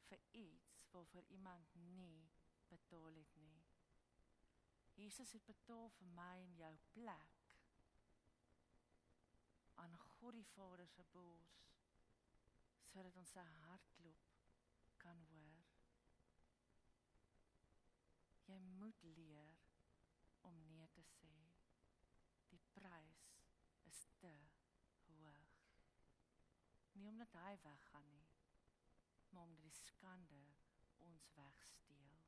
vir 0.09 0.23
iets 0.33 0.75
waarvoor 0.92 1.25
iemand 1.38 1.75
nie 1.75 2.29
betaal 2.69 3.14
het 3.14 3.37
nie. 3.37 3.64
Jesus 4.95 5.33
het 5.33 5.45
betaal 5.45 5.90
vir 5.99 6.09
my 6.19 6.35
en 6.42 6.55
jou 6.57 6.73
plek 6.92 7.42
aan 9.83 9.99
God 9.99 10.35
die 10.38 10.49
Vader 10.55 10.88
se 10.88 11.05
bors 11.12 11.59
sodat 12.90 13.16
ons 13.21 13.33
sy 13.37 13.45
hartklop 13.61 14.23
kan 15.03 15.21
hoor. 15.31 15.64
Jy 18.47 18.57
moet 18.79 19.03
leer 19.19 19.59
om 20.48 20.63
nee 20.71 20.87
te 20.96 21.04
sê. 21.11 21.35
Die 22.48 22.63
prys 22.79 23.35
is 23.97 24.07
te 24.21 24.33
hoog. 25.07 25.53
Nie 26.92 27.09
omdat 27.09 27.33
hy 27.33 27.57
weggaan 27.63 28.09
nie, 28.13 28.29
maar 29.31 29.42
omdat 29.42 29.63
die 29.63 29.77
skande 29.81 30.40
ons 31.09 31.29
wegsteel. 31.37 32.19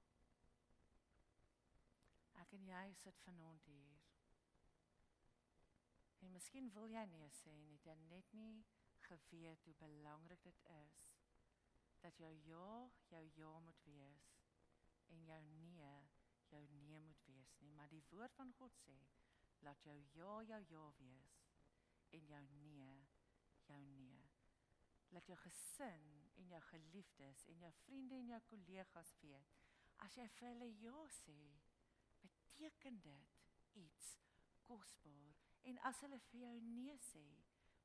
Ek 2.44 2.54
en 2.56 2.68
jy 2.70 2.84
sit 3.02 3.20
vanaand 3.26 3.68
hier. 3.68 4.04
En 6.24 6.32
miskien 6.32 6.72
wil 6.76 6.88
jy 6.92 7.04
nee 7.12 7.28
sê 7.42 7.56
het 7.74 7.88
jy 7.90 7.96
net 8.08 8.32
nie 8.40 8.64
geweet 9.08 9.64
hoe 9.68 9.74
belangrik 9.82 10.42
dit 10.44 10.64
is 10.76 11.04
dat 12.04 12.18
jou 12.24 12.32
ja 12.48 12.88
jou 13.12 13.24
ja 13.36 13.52
moet 13.66 13.84
wees 13.84 14.30
en 15.14 15.24
jou 15.24 15.42
nee 15.42 16.08
jou 16.48 16.64
nee 16.70 17.00
moet 17.00 17.24
wees 17.26 17.56
nie, 17.60 17.72
maar 17.72 17.88
die 17.88 18.04
woord 18.10 18.34
van 18.40 18.52
God 18.60 18.80
sê 18.84 18.98
laat 19.66 19.84
jou 19.84 19.98
ja 20.20 20.32
jou 20.46 20.62
ja 20.72 20.86
wees 21.02 21.37
en 22.10 22.26
jou 22.26 22.42
nee 22.50 23.06
jou 23.68 23.80
nee. 23.84 24.30
Laat 25.08 25.26
jou 25.26 25.38
gesin 25.44 26.06
en 26.34 26.48
jou 26.48 26.60
geliefdes 26.70 27.46
en 27.52 27.64
jou 27.64 27.72
vriende 27.82 28.14
en 28.14 28.28
jou 28.34 28.40
kollegas 28.50 29.14
weet 29.20 29.58
as 30.04 30.16
jy 30.18 30.26
vir 30.36 30.48
hulle 30.52 30.68
ja 30.82 30.98
sê, 31.10 31.36
beteken 32.22 33.00
dit 33.02 33.36
iets 33.82 34.12
kosbaar 34.68 35.38
en 35.70 35.80
as 35.90 36.00
hulle 36.04 36.20
vir 36.30 36.40
jou 36.44 36.56
nee 36.68 36.96
sê, 37.10 37.26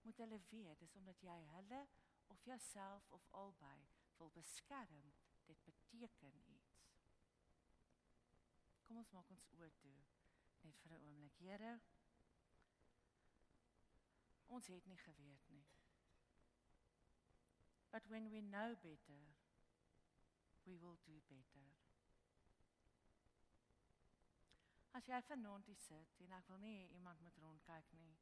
moet 0.04 0.20
hulle 0.22 0.40
weet 0.52 0.84
dis 0.84 0.96
omdat 1.00 1.24
jy 1.26 1.38
hulle 1.56 1.82
of 2.34 2.46
jouself 2.50 3.10
of 3.18 3.28
albei 3.32 3.82
wil 4.18 4.32
beskerm. 4.36 5.12
Dit 5.46 5.64
beteken 5.64 6.38
iets. 6.48 6.78
Kom 8.88 9.00
ons 9.02 9.12
maak 9.16 9.32
ons 9.36 9.48
oë 9.58 9.70
toe 9.82 9.98
net 10.64 10.80
vir 10.84 10.94
'n 10.94 11.04
oomblik. 11.08 11.40
Here, 11.40 11.74
ons 14.56 14.70
het 14.74 14.86
nie 14.90 14.98
geweet 15.02 15.48
nie. 15.56 15.66
But 17.92 18.10
when 18.10 18.30
we 18.30 18.42
know 18.42 18.76
better, 18.82 19.24
we 20.66 20.78
will 20.82 20.98
do 21.06 21.20
better. 21.30 21.66
As 24.94 25.10
jy 25.10 25.20
vanaand 25.28 25.66
hier 25.70 25.82
sit 25.82 26.22
en 26.26 26.38
ek 26.38 26.52
wil 26.52 26.62
nie 26.62 26.90
iemand 26.94 27.22
moet 27.26 27.42
rondkyk 27.42 27.90
nie. 27.98 28.14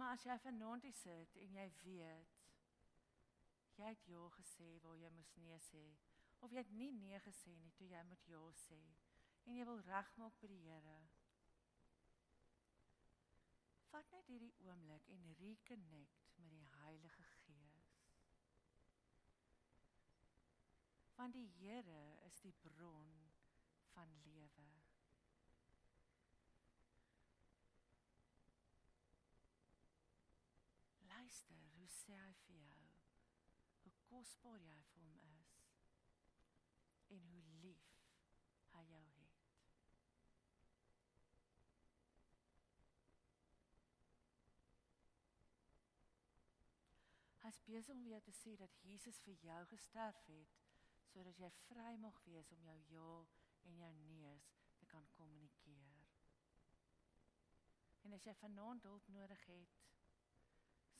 Maar 0.00 0.16
as 0.16 0.24
jy 0.28 0.38
vanaand 0.44 0.88
hier 0.88 0.98
sit 1.04 1.36
en 1.44 1.60
jy 1.60 1.68
weet 1.84 2.36
Jy 3.76 3.88
het 3.92 4.06
ja 4.08 4.20
gesê 4.32 4.66
waar 4.80 4.96
jy 4.96 5.08
moes 5.12 5.32
nee 5.36 5.56
sê 5.68 5.82
of 6.44 6.52
jy 6.52 6.62
het 6.62 6.70
nie 6.80 6.92
nee 6.96 7.18
gesê 7.24 7.52
nie 7.60 7.72
toe 7.76 7.88
jy 7.90 8.02
moet 8.08 8.22
ja 8.32 8.40
sê 8.62 8.78
en 9.44 9.58
jy 9.58 9.66
wil 9.68 9.82
regmaak 9.88 10.38
by 10.40 10.48
die 10.52 10.62
Here. 10.64 10.94
Vat 13.96 14.10
net 14.12 14.26
hierdie 14.28 14.54
oomblik 14.68 15.06
en 15.08 15.22
reconnect 15.38 16.24
met 16.36 16.50
die 16.52 16.66
Heilige 16.82 17.22
Gees. 17.28 17.86
Want 21.16 21.32
die 21.32 21.46
Here 21.54 22.02
is 22.26 22.36
die 22.44 22.52
bron 22.60 23.14
van 23.94 24.12
lewe. 24.26 24.68
Luister, 31.08 31.64
hoe 31.78 31.88
sê 31.96 32.20
hy 32.20 32.32
vir 32.44 32.60
jou? 32.66 32.86
Hoe 33.86 33.94
kosbaar 34.10 34.60
jy 34.60 34.82
vir 34.92 35.08
hom 35.08 35.20
is 35.32 35.56
en 37.16 37.30
hoe 37.32 37.46
lief 37.64 37.88
hy 38.74 38.84
jou 38.92 39.06
het. 39.16 39.16
Hy's 47.56 47.72
besig 47.72 47.94
om 47.96 48.06
jou 48.06 48.20
te 48.20 48.32
sê 48.32 48.56
dat 48.60 48.76
Jesus 48.84 49.18
vir 49.24 49.38
jou 49.48 49.64
gesterf 49.72 50.20
het 50.28 50.58
sodat 51.12 51.38
jy 51.40 51.50
vry 51.66 51.96
mag 51.96 52.18
wees 52.26 52.52
om 52.52 52.64
jou 52.68 52.76
ja 52.92 53.10
en 53.70 53.78
jou 53.80 53.92
nees 54.10 54.50
te 54.78 54.86
kan 54.86 55.06
kommunikeer. 55.16 56.04
En 58.04 58.12
as 58.12 58.26
jy 58.26 58.34
vanaand 58.38 58.84
hulp 58.86 59.08
nodig 59.08 59.46
het 59.46 59.78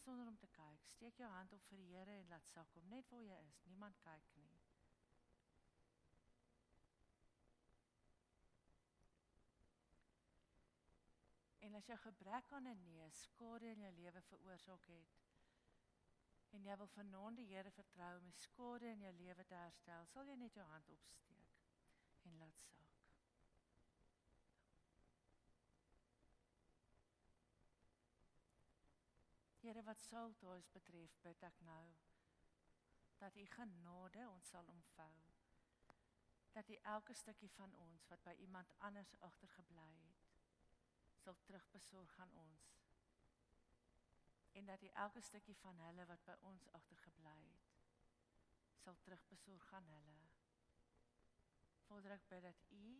sonder 0.07 0.27
om 0.27 0.37
te 0.39 0.49
kyk, 0.55 0.87
steek 0.87 1.19
jou 1.19 1.29
hand 1.31 1.53
op 1.53 1.63
vir 1.69 1.81
die 1.83 1.91
Here 1.91 2.17
en 2.21 2.29
laat 2.31 2.49
sak 2.53 2.73
hom 2.79 2.89
net 2.89 3.09
waar 3.11 3.25
jy 3.27 3.39
is. 3.51 3.61
Niemand 3.67 3.99
kyk 4.05 4.33
nie. 4.39 4.53
En 11.67 11.75
as 11.75 11.89
jy 11.91 11.97
gebrek 11.99 12.53
aan 12.55 12.69
'n 12.71 12.85
neus 12.85 13.23
skade 13.23 13.67
in 13.75 13.81
jou 13.87 13.93
lewe 13.93 14.23
veroorsaak 14.31 14.87
het, 14.87 15.26
en 16.57 16.65
jy 16.65 16.77
wil 16.81 16.89
vanaand 16.89 17.37
die 17.37 17.51
Here 17.51 17.71
vertrou 17.77 18.13
om 18.19 18.33
skade 18.33 18.89
in 18.89 19.03
jou 19.05 19.13
lewe 19.19 19.45
te 19.45 19.57
herstel, 19.61 20.07
sal 20.13 20.29
jy 20.31 20.37
net 20.41 20.57
jou 20.57 20.65
hand 20.71 20.89
opsteek 20.95 21.59
en 22.31 22.39
laat 22.41 22.63
sak. 22.63 22.95
Here 29.67 29.83
wat 29.85 30.01
Saltaas 30.07 30.71
betref, 30.73 31.19
bid 31.27 31.45
ek 31.51 31.61
nou 31.69 31.85
dat 33.21 33.37
U 33.37 33.47
genade 33.53 34.25
ons 34.31 34.53
sal 34.55 34.73
omvou. 34.73 35.13
Dat 36.57 36.73
U 36.73 36.81
elke 36.95 37.17
stukkie 37.21 37.53
van 37.59 37.75
ons 37.85 38.09
wat 38.09 38.25
by 38.25 38.37
iemand 38.47 38.73
anders 38.89 39.13
agtergebly 39.29 39.91
het, 40.07 40.29
sal 41.21 41.37
terugbesorg 41.45 42.19
aan 42.25 42.33
ons 42.47 42.71
en 44.57 44.67
dat 44.67 44.81
hy 44.81 44.91
elke 45.05 45.21
stukkie 45.21 45.57
van 45.61 45.81
hulle 45.85 46.07
wat 46.09 46.23
by 46.25 46.35
ons 46.51 46.69
agtergebly 46.79 47.41
het 47.45 47.67
sal 48.87 48.97
terugbesorg 49.05 49.73
aan 49.73 49.89
hulle. 49.91 50.19
Vader 51.89 52.15
ek 52.15 52.29
bid 52.31 52.45
dat 52.47 52.61
U 52.71 52.91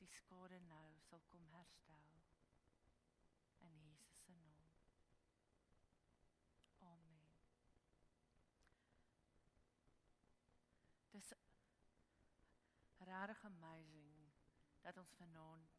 die 0.00 0.08
skade 0.12 0.58
nou 0.66 0.88
sal 1.08 1.22
kom 1.30 1.46
herstel 1.52 2.08
in 3.64 3.78
Jesus 3.84 4.18
se 4.24 4.34
naam. 4.40 4.74
Amen. 6.90 7.24
Dis 11.14 11.32
regtig 12.98 13.44
amazing 13.52 14.30
dat 14.82 14.96
ons 14.96 15.16
vanaand 15.22 15.78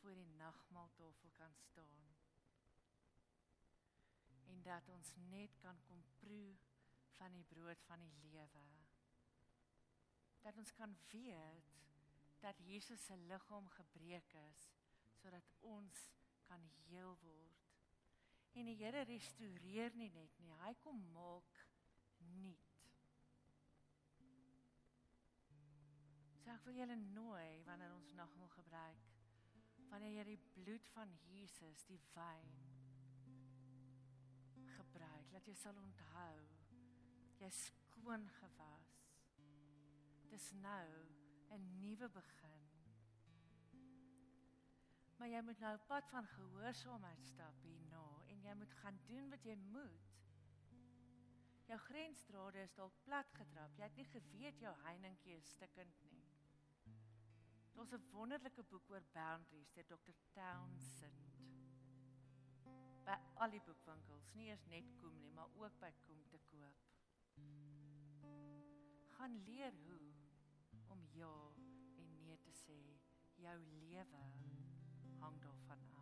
voor 0.00 0.14
die 0.14 0.30
nagmaaltafel 0.42 1.32
kan 1.32 1.54
staan 1.68 2.15
en 4.52 4.62
dat 4.62 4.88
ons 4.88 5.12
net 5.30 5.56
kan 5.62 5.78
kom 5.88 6.02
proe 6.20 6.56
van 7.16 7.32
die 7.32 7.44
brood 7.44 7.82
van 7.88 8.00
die 8.00 8.30
lewe. 8.30 8.64
Dat 10.42 10.56
ons 10.56 10.72
kan 10.72 10.96
weet 11.10 11.74
dat 12.40 12.58
Jesus 12.58 13.04
se 13.04 13.16
liggaam 13.16 13.68
gebreek 13.68 14.34
is 14.48 14.66
sodat 15.16 15.48
ons 15.60 16.10
kan 16.46 16.62
heel 16.86 17.16
word. 17.22 17.64
En 18.52 18.68
die 18.68 18.76
Here 18.78 19.02
restoreer 19.08 19.96
nie 19.96 20.10
net 20.14 20.38
nie, 20.40 20.54
hy 20.62 20.72
kom 20.84 21.00
maak 21.12 21.58
nuut. 22.36 22.76
So 26.44 26.54
ek 26.54 26.68
wil 26.68 26.78
julle 26.78 26.96
nooi 27.10 27.64
wanneer 27.66 27.96
ons 27.96 28.14
nagmaal 28.14 28.52
gebruik, 28.54 29.10
wanneer 29.90 30.20
jy 30.20 30.28
die 30.30 30.40
bloed 30.54 30.88
van 30.94 31.10
Jesus, 31.26 31.84
die 31.90 32.00
wyn 32.14 32.75
gebruik, 34.76 35.30
dat 35.32 35.46
jy 35.48 35.54
sal 35.54 35.76
onthou 35.80 36.36
jy 37.40 37.50
skoon 37.52 38.24
gewas. 38.40 38.92
Dis 40.30 40.52
nou 40.52 40.88
'n 41.50 41.78
nuwe 41.78 42.08
begin. 42.08 42.64
Maar 45.16 45.28
jy 45.28 45.40
moet 45.40 45.58
nou 45.58 45.78
pad 45.88 46.08
van 46.08 46.26
gehoorsaamheid 46.26 47.24
stap 47.24 47.62
hierna 47.62 48.22
en 48.26 48.42
jy 48.42 48.54
moet 48.54 48.72
gaan 48.72 48.98
doen 49.06 49.30
wat 49.30 49.44
jy 49.44 49.54
moet. 49.54 50.12
Jou 51.66 51.78
grensdrade 51.78 52.62
is 52.62 52.74
dalk 52.74 52.92
plat 53.02 53.32
getrap. 53.32 53.76
Jy 53.76 53.84
het 53.84 53.96
nie 53.96 54.10
geweet 54.10 54.60
jou 54.60 54.74
heiningkie 54.82 55.36
is 55.36 55.48
stikkend 55.50 56.02
nie. 56.02 56.24
Daar's 57.74 57.92
'n 57.92 58.10
wonderlike 58.10 58.62
boek 58.62 58.90
oor 58.90 59.02
boundaries 59.12 59.72
deur 59.72 59.86
Dr. 59.86 60.12
Townsend 60.32 61.35
by 63.06 63.16
al 63.42 63.52
die 63.54 63.62
boekwinkels, 63.66 64.32
nie 64.34 64.48
eers 64.50 64.64
net 64.72 64.88
Koem 65.00 65.18
nie, 65.22 65.30
maar 65.38 65.52
ook 65.62 65.78
by 65.82 65.92
Koem 66.06 66.22
te 66.32 66.40
koop. 66.50 66.84
Gaan 69.16 69.36
leer 69.46 69.74
hoe 69.86 70.00
om 70.94 71.04
ja 71.16 71.34
en 72.02 72.16
nee 72.24 72.38
te 72.48 72.52
sê. 72.64 72.80
Jou 73.36 73.58
lewe 73.80 74.24
hang 75.20 75.40
daarvan 75.42 75.86
af. 75.90 75.95